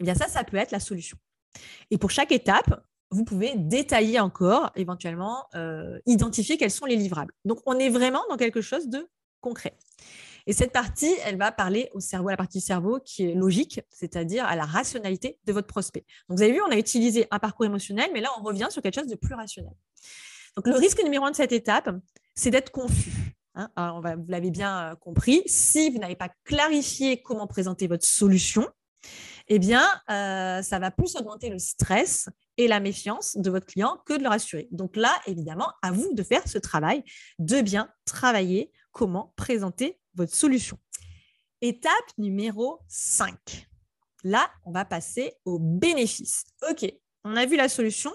Eh 0.00 0.04
bien 0.04 0.14
ça, 0.14 0.28
ça 0.28 0.44
peut 0.44 0.56
être 0.56 0.70
la 0.70 0.80
solution. 0.80 1.18
Et 1.90 1.98
pour 1.98 2.10
chaque 2.10 2.30
étape, 2.30 2.80
vous 3.10 3.24
pouvez 3.24 3.54
détailler 3.56 4.20
encore, 4.20 4.70
éventuellement, 4.76 5.46
euh, 5.54 5.98
identifier 6.06 6.56
quels 6.56 6.70
sont 6.70 6.86
les 6.86 6.96
livrables. 6.96 7.32
Donc, 7.44 7.60
on 7.66 7.78
est 7.78 7.88
vraiment 7.88 8.22
dans 8.28 8.36
quelque 8.36 8.60
chose 8.60 8.88
de 8.88 9.08
concret. 9.40 9.76
Et 10.46 10.52
cette 10.52 10.72
partie, 10.72 11.14
elle 11.24 11.36
va 11.36 11.52
parler 11.52 11.90
au 11.92 12.00
cerveau, 12.00 12.28
à 12.28 12.32
la 12.32 12.36
partie 12.36 12.58
du 12.58 12.64
cerveau 12.64 13.00
qui 13.04 13.24
est 13.24 13.34
logique, 13.34 13.80
c'est-à-dire 13.90 14.46
à 14.46 14.56
la 14.56 14.64
rationalité 14.64 15.38
de 15.44 15.52
votre 15.52 15.66
prospect. 15.66 16.04
Donc, 16.28 16.38
vous 16.38 16.42
avez 16.42 16.52
vu, 16.52 16.62
on 16.62 16.70
a 16.70 16.76
utilisé 16.76 17.26
un 17.30 17.38
parcours 17.38 17.66
émotionnel, 17.66 18.10
mais 18.14 18.20
là, 18.20 18.30
on 18.38 18.42
revient 18.42 18.68
sur 18.70 18.82
quelque 18.82 18.94
chose 18.94 19.10
de 19.10 19.16
plus 19.16 19.34
rationnel. 19.34 19.74
Donc, 20.56 20.66
le 20.66 20.74
risque 20.74 21.02
numéro 21.02 21.24
un 21.24 21.30
de 21.30 21.36
cette 21.36 21.52
étape, 21.52 21.90
c'est 22.34 22.50
d'être 22.50 22.70
confus. 22.70 23.36
Hein. 23.54 23.70
Alors, 23.76 24.00
vous 24.00 24.30
l'avez 24.30 24.50
bien 24.50 24.92
euh, 24.92 24.94
compris, 24.94 25.42
si 25.46 25.90
vous 25.90 25.98
n'avez 25.98 26.16
pas 26.16 26.30
clarifié 26.44 27.20
comment 27.20 27.46
présenter 27.46 27.86
votre 27.86 28.06
solution, 28.06 28.66
eh 29.48 29.58
bien, 29.58 29.86
euh, 30.10 30.62
ça 30.62 30.78
va 30.78 30.90
plus 30.90 31.16
augmenter 31.16 31.48
le 31.48 31.58
stress 31.58 32.28
et 32.56 32.68
la 32.68 32.80
méfiance 32.80 33.36
de 33.36 33.50
votre 33.50 33.66
client 33.66 33.98
que 34.04 34.14
de 34.14 34.22
le 34.22 34.28
rassurer. 34.28 34.68
Donc 34.72 34.96
là, 34.96 35.12
évidemment, 35.26 35.72
à 35.82 35.90
vous 35.90 36.12
de 36.12 36.22
faire 36.22 36.46
ce 36.46 36.58
travail, 36.58 37.02
de 37.38 37.60
bien 37.60 37.90
travailler 38.04 38.72
comment 38.92 39.32
présenter 39.36 39.98
votre 40.14 40.34
solution. 40.34 40.78
Étape 41.60 41.92
numéro 42.18 42.80
5. 42.88 43.66
Là, 44.24 44.50
on 44.64 44.72
va 44.72 44.84
passer 44.84 45.32
aux 45.44 45.58
bénéfices. 45.58 46.44
OK, 46.70 46.92
on 47.24 47.36
a 47.36 47.46
vu 47.46 47.56
la 47.56 47.68
solution. 47.68 48.12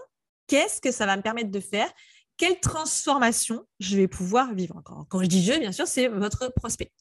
Qu'est-ce 0.48 0.82
que 0.82 0.92
ça 0.92 1.06
va 1.06 1.18
me 1.18 1.22
permettre 1.22 1.50
de 1.50 1.60
faire? 1.60 1.92
Quelle 2.38 2.60
transformation 2.60 3.66
je 3.80 3.96
vais 3.96 4.08
pouvoir 4.08 4.54
vivre? 4.54 4.82
Quand, 4.84 5.22
je 5.22 5.28
dis 5.28 5.44
je, 5.44 5.58
bien 5.60 5.72
sûr, 5.72 5.88
c'est 5.88 6.08
votre 6.08 6.54
prospect. 6.54 6.92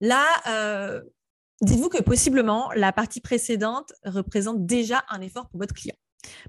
Là, 0.00 0.24
euh, 0.46 1.02
dites-vous 1.60 1.88
que 1.88 2.02
possiblement, 2.02 2.70
la 2.72 2.92
partie 2.92 3.20
précédente 3.20 3.92
représente 4.04 4.66
déjà 4.66 5.04
un 5.08 5.20
effort 5.20 5.48
pour 5.48 5.60
votre 5.60 5.74
client. 5.74 5.96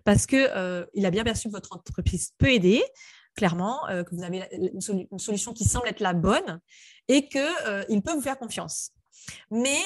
Parce 0.04 0.26
qu'il 0.26 0.40
euh, 0.40 0.86
a 1.04 1.12
bien 1.12 1.24
perçu 1.24 1.48
que 1.48 1.54
votre 1.54 1.74
entreprise 1.76 2.34
peut 2.38 2.52
aider, 2.52 2.84
clairement, 3.36 3.88
euh, 3.90 4.04
que 4.04 4.16
vous 4.16 4.24
avez 4.24 4.48
une, 4.52 5.20
solution 5.20 5.54
qui 5.54 5.64
semble 5.64 5.88
être 5.88 6.02
la 6.02 6.14
bonne 6.14 6.60
et 7.08 7.28
qu'il 7.28 7.42
euh, 7.66 8.02
peut 8.02 8.14
vous 8.14 8.22
faire 8.22 8.38
confiance. 8.38 8.92
Mais 9.50 9.80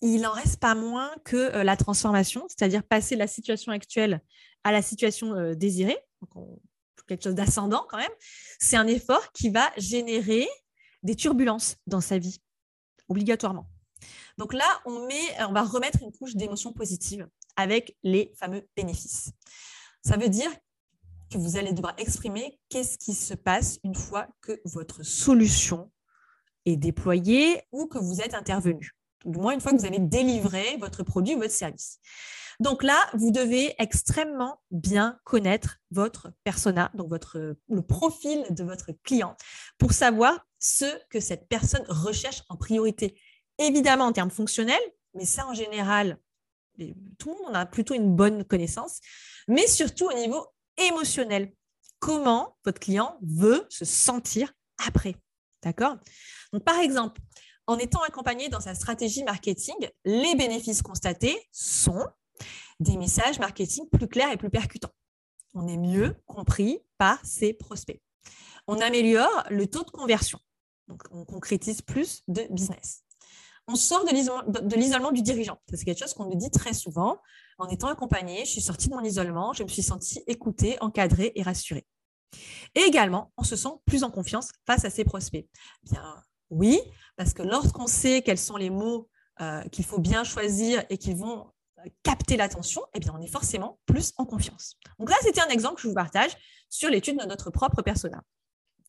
il 0.00 0.20
n'en 0.20 0.32
reste 0.32 0.60
pas 0.60 0.74
moins 0.74 1.10
que 1.24 1.62
la 1.62 1.76
transformation, 1.76 2.44
c'est-à-dire 2.48 2.82
passer 2.82 3.14
de 3.14 3.20
la 3.20 3.28
situation 3.28 3.70
actuelle 3.70 4.20
à 4.64 4.72
la 4.72 4.82
situation 4.82 5.54
désirée, 5.54 5.98
quelque 7.06 7.22
chose 7.22 7.34
d'ascendant 7.34 7.86
quand 7.88 7.98
même, 7.98 8.10
c'est 8.58 8.76
un 8.76 8.88
effort 8.88 9.30
qui 9.32 9.50
va 9.50 9.70
générer 9.76 10.48
des 11.04 11.14
turbulences 11.14 11.76
dans 11.86 12.00
sa 12.00 12.18
vie, 12.18 12.40
obligatoirement. 13.08 13.71
Donc 14.38 14.52
là, 14.52 14.64
on, 14.86 15.06
met, 15.06 15.44
on 15.48 15.52
va 15.52 15.62
remettre 15.62 16.02
une 16.02 16.12
couche 16.12 16.34
d'émotions 16.34 16.72
positives 16.72 17.28
avec 17.56 17.96
les 18.02 18.32
fameux 18.36 18.66
bénéfices. 18.76 19.30
Ça 20.04 20.16
veut 20.16 20.28
dire 20.28 20.50
que 21.30 21.38
vous 21.38 21.56
allez 21.56 21.72
devoir 21.72 21.94
exprimer 21.98 22.58
qu'est-ce 22.68 22.98
qui 22.98 23.14
se 23.14 23.34
passe 23.34 23.78
une 23.84 23.94
fois 23.94 24.28
que 24.40 24.60
votre 24.64 25.02
solution 25.02 25.90
est 26.64 26.76
déployée 26.76 27.62
ou 27.72 27.86
que 27.86 27.98
vous 27.98 28.20
êtes 28.20 28.34
intervenu. 28.34 28.92
Du 29.24 29.38
moins, 29.38 29.54
une 29.54 29.60
fois 29.60 29.72
que 29.72 29.78
vous 29.78 29.86
avez 29.86 29.98
délivré 29.98 30.76
votre 30.78 31.02
produit 31.02 31.34
ou 31.34 31.38
votre 31.38 31.52
service. 31.52 32.00
Donc 32.60 32.82
là, 32.82 32.98
vous 33.14 33.30
devez 33.30 33.74
extrêmement 33.78 34.60
bien 34.70 35.18
connaître 35.24 35.78
votre 35.90 36.32
persona, 36.44 36.90
donc 36.94 37.10
le 37.34 37.82
profil 37.82 38.44
de 38.50 38.62
votre 38.62 38.92
client, 39.02 39.36
pour 39.78 39.92
savoir 39.92 40.46
ce 40.58 40.84
que 41.08 41.18
cette 41.18 41.48
personne 41.48 41.84
recherche 41.88 42.42
en 42.48 42.56
priorité. 42.56 43.18
Évidemment, 43.62 44.06
en 44.06 44.12
termes 44.12 44.30
fonctionnels, 44.30 44.82
mais 45.14 45.24
ça, 45.24 45.46
en 45.46 45.54
général, 45.54 46.18
tout 47.18 47.30
le 47.30 47.44
monde 47.44 47.54
a 47.54 47.64
plutôt 47.64 47.94
une 47.94 48.16
bonne 48.16 48.44
connaissance, 48.44 48.98
mais 49.46 49.68
surtout 49.68 50.06
au 50.06 50.14
niveau 50.14 50.44
émotionnel. 50.76 51.52
Comment 52.00 52.56
votre 52.64 52.80
client 52.80 53.16
veut 53.22 53.64
se 53.68 53.84
sentir 53.84 54.52
après. 54.84 55.14
D'accord? 55.62 55.96
Donc, 56.52 56.64
par 56.64 56.80
exemple, 56.80 57.20
en 57.68 57.78
étant 57.78 58.02
accompagné 58.02 58.48
dans 58.48 58.60
sa 58.60 58.74
stratégie 58.74 59.22
marketing, 59.22 59.76
les 60.04 60.34
bénéfices 60.34 60.82
constatés 60.82 61.38
sont 61.52 62.04
des 62.80 62.96
messages 62.96 63.38
marketing 63.38 63.88
plus 63.90 64.08
clairs 64.08 64.32
et 64.32 64.36
plus 64.36 64.50
percutants. 64.50 64.90
On 65.54 65.68
est 65.68 65.76
mieux 65.76 66.16
compris 66.26 66.80
par 66.98 67.24
ses 67.24 67.52
prospects. 67.52 68.02
On 68.66 68.80
améliore 68.80 69.44
le 69.50 69.68
taux 69.68 69.84
de 69.84 69.90
conversion. 69.90 70.40
Donc, 70.88 71.04
on 71.12 71.24
concrétise 71.24 71.80
plus 71.80 72.24
de 72.26 72.44
business 72.50 73.04
on 73.68 73.76
sort 73.76 74.04
de 74.04 74.76
l'isolement 74.76 75.12
du 75.12 75.22
dirigeant. 75.22 75.58
C'est 75.72 75.84
quelque 75.84 76.00
chose 76.00 76.14
qu'on 76.14 76.26
nous 76.26 76.36
dit 76.36 76.50
très 76.50 76.72
souvent. 76.72 77.18
En 77.58 77.68
étant 77.68 77.88
accompagné, 77.88 78.44
je 78.44 78.50
suis 78.50 78.60
sortie 78.60 78.88
de 78.88 78.94
mon 78.94 79.02
isolement, 79.02 79.52
je 79.52 79.62
me 79.62 79.68
suis 79.68 79.82
sentie 79.82 80.22
écoutée, 80.26 80.76
encadrée 80.80 81.32
et 81.36 81.42
rassurée. 81.42 81.86
Et 82.74 82.80
également, 82.80 83.32
on 83.36 83.44
se 83.44 83.56
sent 83.56 83.68
plus 83.86 84.04
en 84.04 84.10
confiance 84.10 84.50
face 84.66 84.84
à 84.84 84.90
ses 84.90 85.04
prospects. 85.04 85.46
Bien, 85.84 86.22
Oui, 86.50 86.80
parce 87.16 87.34
que 87.34 87.42
lorsqu'on 87.42 87.86
sait 87.86 88.22
quels 88.22 88.38
sont 88.38 88.56
les 88.56 88.70
mots 88.70 89.08
euh, 89.40 89.62
qu'il 89.68 89.84
faut 89.84 89.98
bien 89.98 90.24
choisir 90.24 90.84
et 90.90 90.98
qui 90.98 91.14
vont 91.14 91.50
euh, 91.78 91.88
capter 92.02 92.36
l'attention, 92.36 92.82
eh 92.94 93.00
bien, 93.00 93.14
on 93.16 93.20
est 93.20 93.30
forcément 93.30 93.78
plus 93.86 94.12
en 94.16 94.24
confiance. 94.24 94.76
Donc 94.98 95.10
là, 95.10 95.16
c'était 95.22 95.40
un 95.40 95.48
exemple 95.48 95.76
que 95.76 95.82
je 95.82 95.88
vous 95.88 95.94
partage 95.94 96.32
sur 96.68 96.90
l'étude 96.90 97.18
de 97.18 97.26
notre 97.26 97.50
propre 97.50 97.82
persona. 97.82 98.22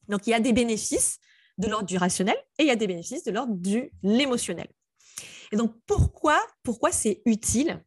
Donc, 0.10 0.28
il 0.28 0.32
y 0.32 0.34
a 0.34 0.40
des 0.40 0.54
bénéfices 0.54 1.20
de 1.58 1.68
l'ordre 1.68 1.86
du 1.86 1.98
rationnel 1.98 2.36
et 2.58 2.64
il 2.64 2.68
y 2.68 2.72
a 2.72 2.76
des 2.76 2.88
bénéfices 2.88 3.24
de 3.24 3.32
l'ordre 3.32 3.54
de 3.56 3.90
l'émotionnel. 4.02 4.68
Et 5.52 5.56
donc, 5.56 5.76
pourquoi, 5.86 6.40
pourquoi 6.64 6.92
c'est 6.92 7.22
utile? 7.26 7.84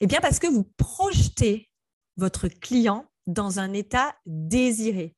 Eh 0.00 0.06
bien, 0.06 0.20
parce 0.20 0.38
que 0.38 0.46
vous 0.46 0.64
projetez 0.76 1.70
votre 2.16 2.48
client 2.48 3.06
dans 3.26 3.58
un 3.58 3.72
état 3.72 4.14
désiré. 4.26 5.16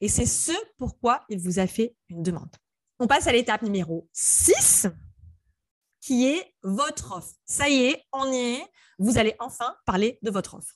Et 0.00 0.08
c'est 0.08 0.26
ce 0.26 0.52
pourquoi 0.78 1.24
il 1.28 1.38
vous 1.38 1.58
a 1.58 1.66
fait 1.66 1.96
une 2.08 2.22
demande. 2.22 2.54
On 2.98 3.06
passe 3.06 3.26
à 3.26 3.32
l'étape 3.32 3.62
numéro 3.62 4.08
6, 4.12 4.86
qui 6.00 6.26
est 6.26 6.54
votre 6.62 7.16
offre. 7.16 7.34
Ça 7.44 7.68
y 7.68 7.84
est, 7.84 8.04
on 8.12 8.32
y 8.32 8.54
est. 8.54 8.66
Vous 8.98 9.18
allez 9.18 9.34
enfin 9.38 9.76
parler 9.86 10.18
de 10.22 10.30
votre 10.30 10.54
offre. 10.54 10.74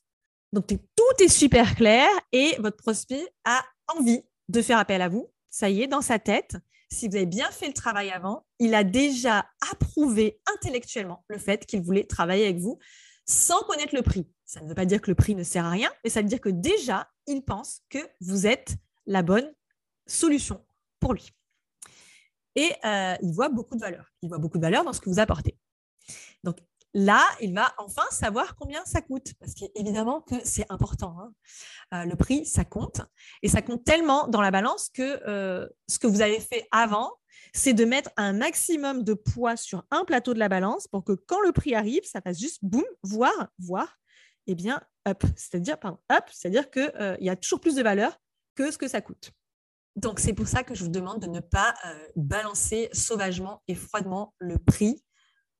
Donc, 0.52 0.66
tout 0.68 1.22
est 1.22 1.28
super 1.28 1.74
clair 1.74 2.08
et 2.32 2.56
votre 2.58 2.76
prospect 2.76 3.24
a 3.44 3.64
envie 3.96 4.22
de 4.48 4.62
faire 4.62 4.78
appel 4.78 5.02
à 5.02 5.08
vous. 5.08 5.30
Ça 5.56 5.70
y 5.70 5.80
est, 5.80 5.86
dans 5.86 6.02
sa 6.02 6.18
tête, 6.18 6.58
si 6.92 7.08
vous 7.08 7.16
avez 7.16 7.24
bien 7.24 7.50
fait 7.50 7.66
le 7.66 7.72
travail 7.72 8.10
avant, 8.10 8.44
il 8.58 8.74
a 8.74 8.84
déjà 8.84 9.46
approuvé 9.72 10.38
intellectuellement 10.54 11.24
le 11.28 11.38
fait 11.38 11.64
qu'il 11.64 11.80
voulait 11.80 12.04
travailler 12.04 12.44
avec 12.44 12.58
vous 12.58 12.78
sans 13.24 13.62
connaître 13.62 13.94
le 13.94 14.02
prix. 14.02 14.28
Ça 14.44 14.60
ne 14.60 14.68
veut 14.68 14.74
pas 14.74 14.84
dire 14.84 15.00
que 15.00 15.10
le 15.10 15.14
prix 15.14 15.34
ne 15.34 15.42
sert 15.42 15.64
à 15.64 15.70
rien, 15.70 15.90
mais 16.04 16.10
ça 16.10 16.20
veut 16.20 16.28
dire 16.28 16.42
que 16.42 16.50
déjà, 16.50 17.08
il 17.26 17.40
pense 17.40 17.80
que 17.88 18.00
vous 18.20 18.46
êtes 18.46 18.74
la 19.06 19.22
bonne 19.22 19.50
solution 20.06 20.62
pour 21.00 21.14
lui. 21.14 21.30
Et 22.54 22.70
euh, 22.84 23.16
il 23.22 23.32
voit 23.32 23.48
beaucoup 23.48 23.76
de 23.76 23.80
valeur. 23.80 24.12
Il 24.20 24.28
voit 24.28 24.36
beaucoup 24.36 24.58
de 24.58 24.62
valeur 24.62 24.84
dans 24.84 24.92
ce 24.92 25.00
que 25.00 25.08
vous 25.08 25.20
apportez. 25.20 25.56
Donc 26.44 26.58
là, 26.96 27.22
il 27.42 27.52
va 27.52 27.74
enfin 27.76 28.06
savoir 28.10 28.56
combien 28.56 28.82
ça 28.86 29.02
coûte, 29.02 29.34
parce 29.38 29.52
qu'évidemment 29.52 30.22
que 30.22 30.34
c'est 30.44 30.64
important. 30.70 31.14
Hein. 31.20 31.32
Euh, 31.92 32.04
le 32.06 32.16
prix, 32.16 32.46
ça 32.46 32.64
compte. 32.64 33.02
Et 33.42 33.48
ça 33.48 33.60
compte 33.60 33.84
tellement 33.84 34.26
dans 34.28 34.40
la 34.40 34.50
balance 34.50 34.88
que 34.88 35.20
euh, 35.28 35.68
ce 35.88 35.98
que 35.98 36.06
vous 36.06 36.22
avez 36.22 36.40
fait 36.40 36.66
avant, 36.72 37.12
c'est 37.52 37.74
de 37.74 37.84
mettre 37.84 38.10
un 38.16 38.32
maximum 38.32 39.04
de 39.04 39.12
poids 39.12 39.58
sur 39.58 39.84
un 39.90 40.06
plateau 40.06 40.32
de 40.32 40.38
la 40.38 40.48
balance 40.48 40.88
pour 40.88 41.04
que 41.04 41.12
quand 41.12 41.40
le 41.40 41.52
prix 41.52 41.74
arrive, 41.74 42.02
ça 42.04 42.22
fasse 42.22 42.38
juste 42.40 42.60
boum, 42.62 42.84
voir, 43.02 43.48
voir, 43.58 43.98
et 44.46 44.52
eh 44.52 44.54
bien, 44.54 44.80
up. 45.06 45.22
C'est-à-dire, 45.36 45.78
pardon, 45.78 45.98
up, 46.10 46.24
c'est-à-dire 46.32 46.70
qu'il 46.70 46.90
euh, 46.98 47.16
y 47.20 47.28
a 47.28 47.36
toujours 47.36 47.60
plus 47.60 47.74
de 47.74 47.82
valeur 47.82 48.18
que 48.54 48.70
ce 48.70 48.78
que 48.78 48.88
ça 48.88 49.02
coûte. 49.02 49.32
Donc, 49.96 50.18
c'est 50.18 50.32
pour 50.32 50.48
ça 50.48 50.62
que 50.62 50.74
je 50.74 50.84
vous 50.84 50.90
demande 50.90 51.20
de 51.20 51.26
ne 51.26 51.40
pas 51.40 51.74
balancer 52.16 52.88
sauvagement 52.92 53.62
et 53.66 53.74
froidement 53.74 54.34
le 54.38 54.58
prix 54.58 55.02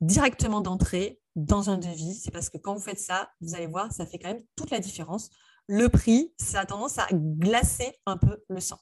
directement 0.01 0.61
d'entrée 0.61 1.20
dans 1.37 1.70
un 1.70 1.79
devis. 1.79 2.14
C'est 2.14 2.33
parce 2.33 2.51
que 2.51 2.59
quand 2.59 2.75
vous 2.75 2.81
faites 2.81 2.99
ça, 2.99 3.31
vous 3.40 3.55
allez 3.55 3.66
voir, 3.66 3.92
ça 3.92 4.07
fait 4.07 4.18
quand 4.18 4.29
même 4.29 4.42
toute 4.57 4.70
la 4.70 4.81
différence. 4.81 5.31
Le 5.68 5.88
prix, 5.88 6.35
ça 6.40 6.61
a 6.61 6.66
tendance 6.66 6.99
à 6.99 7.07
glacer 7.12 7.92
un 8.07 8.16
peu 8.16 8.42
le 8.49 8.61
sang. 8.61 8.79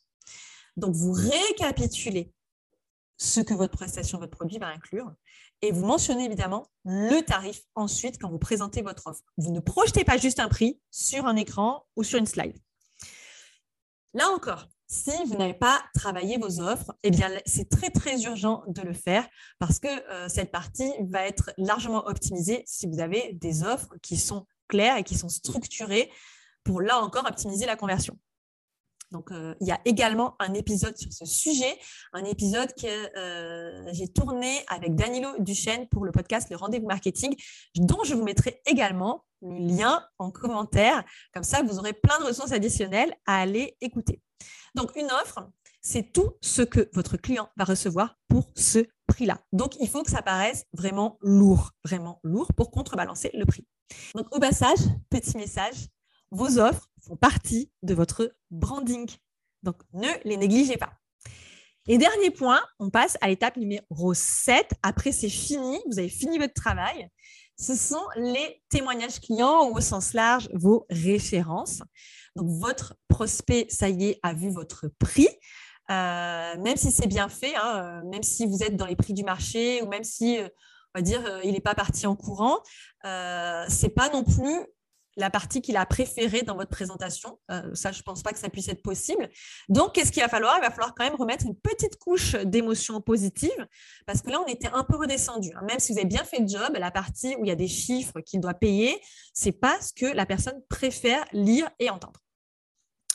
Donc, 0.76 0.94
vous 0.94 1.12
récapitulez 1.12 2.32
ce 3.16 3.40
que 3.40 3.54
votre 3.54 3.76
prestation, 3.76 4.18
votre 4.18 4.36
produit 4.36 4.58
va 4.58 4.68
inclure. 4.68 5.12
Et 5.62 5.72
vous 5.72 5.84
mentionnez 5.84 6.24
évidemment 6.24 6.66
le 6.84 7.20
tarif 7.22 7.62
ensuite 7.74 8.20
quand 8.20 8.28
vous 8.28 8.38
présentez 8.38 8.82
votre 8.82 9.06
offre. 9.06 9.22
Vous 9.36 9.52
ne 9.52 9.60
projetez 9.60 10.04
pas 10.04 10.18
juste 10.18 10.40
un 10.40 10.48
prix 10.48 10.80
sur 10.90 11.26
un 11.26 11.36
écran 11.36 11.86
ou 11.96 12.02
sur 12.02 12.18
une 12.18 12.26
slide. 12.26 12.58
Là 14.12 14.28
encore, 14.28 14.68
si 14.86 15.10
vous 15.26 15.36
n'avez 15.36 15.54
pas 15.54 15.82
travaillé 15.94 16.38
vos 16.38 16.60
offres, 16.60 16.94
eh 17.02 17.10
bien, 17.10 17.30
c'est 17.46 17.68
très, 17.68 17.90
très 17.90 18.22
urgent 18.22 18.62
de 18.66 18.82
le 18.82 18.92
faire 18.92 19.26
parce 19.58 19.78
que 19.78 19.88
euh, 19.88 20.28
cette 20.28 20.50
partie 20.50 20.92
va 21.08 21.26
être 21.26 21.50
largement 21.56 22.06
optimisée 22.06 22.62
si 22.66 22.86
vous 22.86 23.00
avez 23.00 23.32
des 23.34 23.64
offres 23.64 23.94
qui 24.02 24.16
sont 24.16 24.46
claires 24.68 24.96
et 24.96 25.04
qui 25.04 25.16
sont 25.16 25.28
structurées 25.28 26.10
pour, 26.64 26.80
là 26.80 27.00
encore, 27.00 27.26
optimiser 27.26 27.66
la 27.66 27.76
conversion. 27.76 28.18
Donc, 29.10 29.30
euh, 29.30 29.54
il 29.60 29.68
y 29.68 29.70
a 29.70 29.80
également 29.84 30.34
un 30.40 30.54
épisode 30.54 30.96
sur 30.96 31.12
ce 31.12 31.24
sujet, 31.24 31.78
un 32.12 32.24
épisode 32.24 32.74
que 32.74 33.16
euh, 33.16 33.92
j'ai 33.92 34.08
tourné 34.08 34.64
avec 34.68 34.96
Danilo 34.96 35.28
Duchesne 35.38 35.86
pour 35.88 36.04
le 36.04 36.10
podcast 36.10 36.50
Le 36.50 36.56
Rendez-vous 36.56 36.86
Marketing, 36.86 37.34
dont 37.76 38.02
je 38.04 38.14
vous 38.14 38.24
mettrai 38.24 38.60
également 38.66 39.24
le 39.40 39.56
lien 39.58 40.04
en 40.18 40.30
commentaire. 40.30 41.04
Comme 41.32 41.44
ça, 41.44 41.62
vous 41.62 41.78
aurez 41.78 41.92
plein 41.92 42.18
de 42.18 42.24
ressources 42.24 42.52
additionnelles 42.52 43.14
à 43.26 43.40
aller 43.40 43.76
écouter. 43.80 44.20
Donc, 44.74 44.94
une 44.96 45.10
offre, 45.10 45.50
c'est 45.80 46.12
tout 46.12 46.34
ce 46.40 46.62
que 46.62 46.88
votre 46.92 47.16
client 47.16 47.48
va 47.56 47.64
recevoir 47.64 48.16
pour 48.28 48.50
ce 48.56 48.86
prix-là. 49.06 49.40
Donc, 49.52 49.76
il 49.80 49.88
faut 49.88 50.02
que 50.02 50.10
ça 50.10 50.22
paraisse 50.22 50.64
vraiment 50.72 51.18
lourd, 51.20 51.72
vraiment 51.84 52.20
lourd 52.22 52.52
pour 52.56 52.70
contrebalancer 52.70 53.30
le 53.34 53.44
prix. 53.44 53.66
Donc, 54.14 54.34
au 54.34 54.40
passage, 54.40 54.78
petit 55.10 55.36
message, 55.36 55.88
vos 56.30 56.58
offres 56.58 56.88
font 57.06 57.16
partie 57.16 57.70
de 57.82 57.94
votre 57.94 58.34
branding. 58.50 59.08
Donc, 59.62 59.76
ne 59.92 60.08
les 60.24 60.36
négligez 60.36 60.76
pas. 60.76 60.92
Et 61.86 61.98
dernier 61.98 62.30
point, 62.30 62.60
on 62.78 62.88
passe 62.88 63.18
à 63.20 63.28
l'étape 63.28 63.58
numéro 63.58 64.14
7. 64.14 64.72
Après, 64.82 65.12
c'est 65.12 65.28
fini, 65.28 65.78
vous 65.90 65.98
avez 65.98 66.08
fini 66.08 66.38
votre 66.38 66.54
travail. 66.54 67.08
Ce 67.56 67.74
sont 67.74 68.04
les 68.16 68.62
témoignages 68.68 69.20
clients 69.20 69.68
ou 69.68 69.76
au 69.76 69.80
sens 69.80 70.12
large, 70.12 70.48
vos 70.52 70.86
références. 70.90 71.82
Donc, 72.36 72.48
votre 72.48 72.96
prospect, 73.08 73.66
ça 73.68 73.88
y 73.88 74.06
est, 74.06 74.20
a 74.22 74.34
vu 74.34 74.50
votre 74.50 74.88
prix. 74.98 75.28
Euh, 75.90 76.56
même 76.58 76.76
si 76.76 76.90
c'est 76.90 77.06
bien 77.06 77.28
fait, 77.28 77.54
hein, 77.56 78.00
euh, 78.02 78.08
même 78.08 78.22
si 78.22 78.46
vous 78.46 78.62
êtes 78.62 78.76
dans 78.76 78.86
les 78.86 78.96
prix 78.96 79.12
du 79.12 79.22
marché 79.22 79.82
ou 79.82 79.88
même 79.88 80.04
si, 80.04 80.38
euh, 80.38 80.48
on 80.94 80.98
va 80.98 81.02
dire, 81.02 81.40
il 81.44 81.52
n'est 81.52 81.60
pas 81.60 81.74
parti 81.74 82.06
en 82.06 82.16
courant, 82.16 82.60
euh, 83.04 83.64
c'est 83.68 83.90
pas 83.90 84.08
non 84.08 84.24
plus 84.24 84.66
la 85.16 85.30
partie 85.30 85.62
qu'il 85.62 85.76
a 85.76 85.86
préférée 85.86 86.42
dans 86.42 86.56
votre 86.56 86.70
présentation. 86.70 87.38
Euh, 87.50 87.74
ça, 87.74 87.92
je 87.92 87.98
ne 87.98 88.02
pense 88.02 88.22
pas 88.22 88.32
que 88.32 88.38
ça 88.38 88.48
puisse 88.48 88.68
être 88.68 88.82
possible. 88.82 89.28
Donc, 89.68 89.94
qu'est-ce 89.94 90.12
qu'il 90.12 90.22
va 90.22 90.28
falloir? 90.28 90.56
Il 90.58 90.62
va 90.62 90.70
falloir 90.70 90.94
quand 90.94 91.04
même 91.04 91.14
remettre 91.14 91.46
une 91.46 91.56
petite 91.56 91.96
couche 91.96 92.34
d'émotion 92.34 93.00
positive 93.00 93.66
parce 94.06 94.22
que 94.22 94.30
là, 94.30 94.40
on 94.40 94.46
était 94.46 94.70
un 94.72 94.84
peu 94.84 94.96
redescendu. 94.96 95.50
Hein. 95.54 95.62
Même 95.68 95.78
si 95.78 95.92
vous 95.92 95.98
avez 95.98 96.08
bien 96.08 96.24
fait 96.24 96.40
le 96.40 96.48
job, 96.48 96.76
la 96.76 96.90
partie 96.90 97.36
où 97.36 97.44
il 97.44 97.48
y 97.48 97.52
a 97.52 97.56
des 97.56 97.68
chiffres 97.68 98.20
qu'il 98.20 98.40
doit 98.40 98.54
payer, 98.54 99.00
c'est 99.32 99.52
pas 99.52 99.80
ce 99.80 99.92
que 99.92 100.06
la 100.06 100.26
personne 100.26 100.60
préfère 100.68 101.24
lire 101.32 101.68
et 101.78 101.90
entendre. 101.90 102.20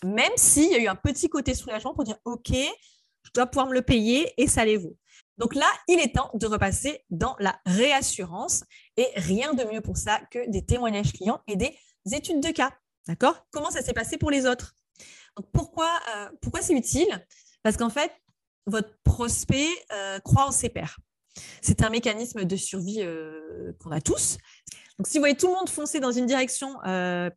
Même 0.03 0.31
s'il 0.37 0.71
y 0.71 0.75
a 0.75 0.79
eu 0.79 0.87
un 0.87 0.95
petit 0.95 1.29
côté 1.29 1.53
soulagement 1.53 1.93
pour 1.93 2.05
dire 2.05 2.17
OK, 2.25 2.51
je 2.51 3.31
dois 3.33 3.47
pouvoir 3.47 3.67
me 3.67 3.73
le 3.73 3.81
payer 3.81 4.31
et 4.37 4.47
ça 4.47 4.63
les 4.63 4.77
vaut. 4.77 4.95
Donc 5.37 5.55
là, 5.55 5.65
il 5.87 5.99
est 5.99 6.15
temps 6.15 6.29
de 6.33 6.45
repasser 6.47 7.05
dans 7.09 7.35
la 7.39 7.59
réassurance 7.65 8.63
et 8.97 9.07
rien 9.15 9.53
de 9.53 9.63
mieux 9.63 9.81
pour 9.81 9.97
ça 9.97 10.19
que 10.31 10.49
des 10.49 10.65
témoignages 10.65 11.13
clients 11.13 11.41
et 11.47 11.55
des 11.55 11.75
études 12.11 12.41
de 12.41 12.49
cas. 12.51 12.73
D'accord? 13.07 13.45
Comment 13.51 13.71
ça 13.71 13.81
s'est 13.81 13.93
passé 13.93 14.17
pour 14.17 14.31
les 14.31 14.45
autres? 14.45 14.75
Pourquoi, 15.53 15.89
euh, 16.15 16.29
pourquoi 16.41 16.61
c'est 16.61 16.73
utile? 16.73 17.25
Parce 17.63 17.77
qu'en 17.77 17.89
fait, 17.89 18.11
votre 18.65 18.91
prospect 19.03 19.69
euh, 19.93 20.19
croit 20.19 20.45
en 20.45 20.51
ses 20.51 20.69
pairs. 20.69 20.99
C'est 21.61 21.83
un 21.83 21.89
mécanisme 21.89 22.43
de 22.43 22.55
survie 22.55 23.01
euh, 23.01 23.73
qu'on 23.79 23.91
a 23.91 24.01
tous. 24.01 24.37
Donc, 24.97 25.07
si 25.07 25.17
vous 25.17 25.21
voyez 25.21 25.37
tout 25.37 25.47
le 25.47 25.53
monde 25.53 25.69
foncer 25.69 25.99
dans 25.99 26.11
une 26.11 26.25
direction 26.25 26.75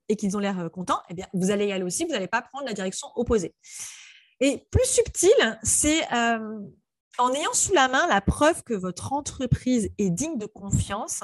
et 0.09 0.17
qu'ils 0.17 0.37
ont 0.37 0.41
l'air 0.41 0.69
contents, 0.73 1.01
eh 1.09 1.15
bien, 1.15 1.29
vous 1.33 1.53
allez 1.53 1.67
y 1.67 1.73
aller 1.73 1.85
aussi, 1.85 2.05
vous 2.05 2.11
n'allez 2.11 2.27
pas 2.27 2.43
prendre 2.43 2.67
la 2.67 2.73
direction 2.73 3.07
opposée. 3.15 3.55
Et 4.41 4.67
plus 4.73 4.85
subtil, 4.85 5.31
c'est 5.63 6.05
en 7.19 7.33
ayant 7.35 7.53
sous 7.53 7.73
la 7.73 7.87
main 7.87 8.09
la 8.09 8.21
preuve 8.21 8.65
que 8.65 8.75
votre 8.75 9.13
entreprise 9.13 9.91
est 9.99 10.11
digne 10.11 10.39
de 10.39 10.47
confiance, 10.47 11.23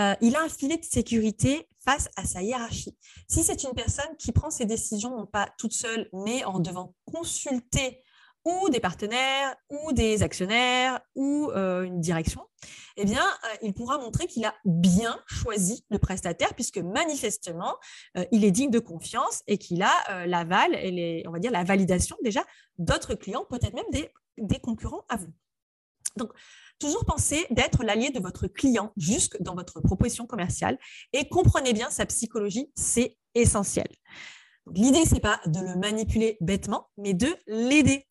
euh, 0.00 0.14
il 0.20 0.36
a 0.36 0.42
un 0.42 0.48
filet 0.48 0.76
de 0.76 0.84
sécurité 0.84 1.68
face 1.84 2.08
à 2.16 2.24
sa 2.24 2.42
hiérarchie. 2.42 2.96
Si 3.28 3.44
c'est 3.44 3.62
une 3.62 3.74
personne 3.74 4.16
qui 4.18 4.32
prend 4.32 4.50
ses 4.50 4.64
décisions, 4.64 5.16
non 5.16 5.26
pas 5.26 5.48
toute 5.58 5.72
seule, 5.72 6.08
mais 6.12 6.44
en 6.44 6.58
devant 6.58 6.94
consulter 7.04 8.02
ou 8.44 8.68
des 8.68 8.80
partenaires, 8.80 9.56
ou 9.70 9.92
des 9.92 10.22
actionnaires, 10.22 11.00
ou 11.14 11.50
euh, 11.52 11.84
une 11.84 12.00
direction, 12.00 12.42
eh 12.96 13.06
bien, 13.06 13.22
euh, 13.22 13.56
il 13.62 13.72
pourra 13.72 13.96
montrer 13.96 14.26
qu'il 14.26 14.44
a 14.44 14.54
bien 14.66 15.18
choisi 15.26 15.84
le 15.88 15.98
prestataire, 15.98 16.52
puisque 16.54 16.78
manifestement, 16.78 17.76
il 18.32 18.44
est 18.44 18.50
digne 18.50 18.70
de 18.70 18.80
confiance 18.80 19.42
et 19.46 19.56
qu'il 19.56 19.82
a 19.82 20.26
l'aval 20.26 20.74
et 20.74 21.24
on 21.26 21.30
va 21.30 21.38
dire 21.38 21.52
la 21.52 21.64
validation 21.64 22.16
déjà 22.22 22.44
d'autres 22.78 23.14
clients, 23.14 23.46
peut-être 23.48 23.74
même 23.74 24.10
des 24.36 24.58
concurrents 24.58 25.04
à 25.08 25.16
vous. 25.16 25.32
Donc, 26.16 26.32
Toujours 26.80 27.04
penser 27.04 27.46
d'être 27.50 27.84
l'allié 27.84 28.10
de 28.10 28.20
votre 28.20 28.48
client 28.48 28.92
jusque 28.96 29.40
dans 29.40 29.54
votre 29.54 29.80
proposition 29.80 30.26
commerciale 30.26 30.78
et 31.12 31.28
comprenez 31.28 31.72
bien 31.72 31.88
sa 31.90 32.04
psychologie, 32.06 32.70
c'est 32.74 33.16
essentiel. 33.34 33.86
L'idée, 34.74 35.04
ce 35.04 35.14
n'est 35.14 35.20
pas 35.20 35.40
de 35.46 35.60
le 35.60 35.76
manipuler 35.76 36.36
bêtement, 36.40 36.90
mais 36.96 37.14
de 37.14 37.28
l'aider. 37.46 38.06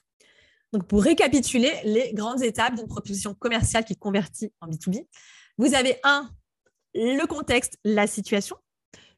Donc, 0.71 0.87
pour 0.87 1.03
récapituler 1.03 1.71
les 1.83 2.13
grandes 2.13 2.41
étapes 2.41 2.75
d'une 2.75 2.87
proposition 2.87 3.33
commerciale 3.33 3.85
qui 3.85 3.95
convertit 3.95 4.53
en 4.61 4.67
B2B, 4.67 5.07
vous 5.57 5.73
avez 5.73 5.99
un, 6.03 6.29
le 6.95 7.25
contexte, 7.25 7.77
la 7.83 8.07
situation. 8.07 8.55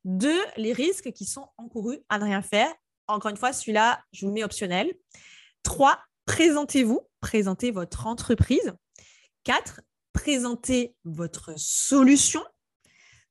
Deux, 0.06 0.42
les 0.58 0.74
risques 0.74 1.12
qui 1.12 1.26
sont 1.26 1.48
encourus 1.58 2.00
à 2.10 2.20
ne 2.20 2.26
rien 2.26 2.42
faire. 2.42 2.74
Encore 3.08 3.32
une 3.32 3.38
fois, 3.38 3.54
celui-là, 3.54 4.04
je 4.12 4.22
vous 4.22 4.28
le 4.28 4.34
mets 4.34 4.44
optionnel. 4.44 4.94
Trois, 5.64 6.00
présentez-vous, 6.26 7.02
présentez 7.22 7.72
votre 7.72 8.08
entreprise. 8.08 8.74
4. 9.44 9.82
Présentez 10.14 10.96
votre 11.04 11.54
solution. 11.58 12.44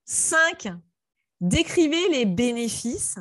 5. 0.04 0.68
Décrivez 1.40 2.08
les 2.10 2.26
bénéfices. 2.26 3.18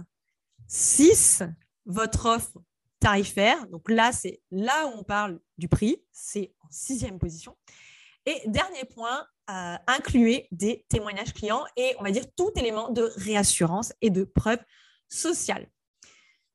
6. 0.67 1.43
Votre 1.86 2.27
offre 2.27 2.62
tarifaire. 2.99 3.67
Donc 3.67 3.89
là, 3.89 4.12
c'est 4.12 4.41
là 4.51 4.88
où 4.88 4.99
on 4.99 5.03
parle 5.03 5.39
du 5.57 5.67
prix. 5.67 6.03
C'est 6.12 6.53
en 6.62 6.67
sixième 6.71 7.19
position. 7.19 7.55
Et 8.25 8.41
dernier 8.45 8.86
point, 8.86 9.25
euh, 9.49 9.75
incluez 9.88 10.47
des 10.51 10.86
témoignages 10.88 11.33
clients 11.33 11.65
et 11.75 11.95
on 11.99 12.03
va 12.03 12.12
dire 12.12 12.23
tout 12.38 12.51
élément 12.55 12.89
de 12.89 13.12
réassurance 13.17 13.91
et 14.01 14.09
de 14.09 14.23
preuve 14.23 14.59
sociale. 15.09 15.67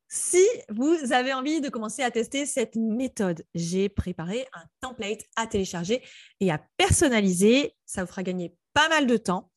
Si 0.09 0.45
vous 0.71 1.13
avez 1.13 1.35
envie 1.35 1.61
de 1.61 1.69
commencer 1.69 2.03
à 2.03 2.11
tester 2.11 2.47
cette 2.47 2.77
méthode, 2.77 3.45
j'ai 3.55 3.91
préparé 3.91 4.47
un 4.55 4.65
template 4.81 5.23
à 5.37 5.47
télécharger 5.47 6.03
et 6.41 6.51
à 6.51 6.59
personnaliser. 6.79 7.77
Ça 7.85 8.05
vous 8.05 8.09
fera 8.09 8.23
gagner 8.23 8.57
pas 8.73 8.89
mal 8.89 9.07
de 9.07 9.19
temps. 9.19 9.51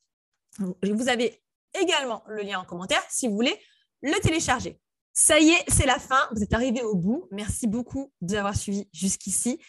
Vous 0.60 1.08
avez 1.08 1.42
également 1.80 2.24
le 2.28 2.42
lien 2.42 2.60
en 2.60 2.66
commentaire 2.66 3.04
si 3.10 3.28
vous 3.28 3.36
voulez 3.36 3.58
le 4.02 4.20
télécharger. 4.20 4.78
Ça 5.14 5.40
y 5.40 5.50
est, 5.50 5.64
c'est 5.70 5.86
la 5.86 6.00
fin. 6.00 6.28
Vous 6.34 6.44
êtes 6.44 6.54
arrivé 6.54 6.82
au 6.82 6.96
bout. 6.96 7.28
Merci 7.32 7.68
beaucoup 7.68 8.12
d'avoir 8.20 8.56
suivi 8.56 8.90
jusqu'ici. 8.94 9.62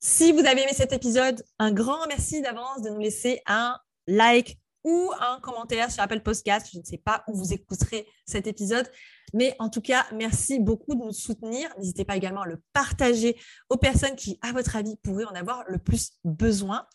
Si 0.00 0.32
vous 0.32 0.40
avez 0.40 0.62
aimé 0.62 0.72
cet 0.74 0.92
épisode, 0.92 1.44
un 1.58 1.72
grand 1.72 2.06
merci 2.08 2.42
d'avance 2.42 2.82
de 2.82 2.90
nous 2.90 3.00
laisser 3.00 3.40
un 3.46 3.78
like 4.06 4.58
ou 4.84 5.10
un 5.18 5.40
commentaire 5.40 5.90
sur 5.90 6.02
Apple 6.02 6.20
Podcast. 6.20 6.68
Je 6.72 6.78
ne 6.78 6.84
sais 6.84 6.98
pas 6.98 7.24
où 7.26 7.36
vous 7.36 7.52
écouterez 7.52 8.06
cet 8.26 8.46
épisode, 8.46 8.90
mais 9.34 9.54
en 9.58 9.68
tout 9.68 9.80
cas, 9.80 10.06
merci 10.14 10.60
beaucoup 10.60 10.94
de 10.94 11.00
nous 11.00 11.12
soutenir. 11.12 11.68
N'hésitez 11.78 12.04
pas 12.04 12.16
également 12.16 12.42
à 12.42 12.46
le 12.46 12.62
partager 12.72 13.36
aux 13.68 13.76
personnes 13.76 14.16
qui, 14.16 14.38
à 14.40 14.52
votre 14.52 14.76
avis, 14.76 14.96
pourraient 15.02 15.24
en 15.24 15.34
avoir 15.34 15.64
le 15.68 15.78
plus 15.78 16.12
besoin. 16.24 16.86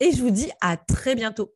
Et 0.00 0.12
je 0.12 0.20
vous 0.20 0.30
dis 0.30 0.50
à 0.60 0.76
très 0.76 1.14
bientôt. 1.14 1.54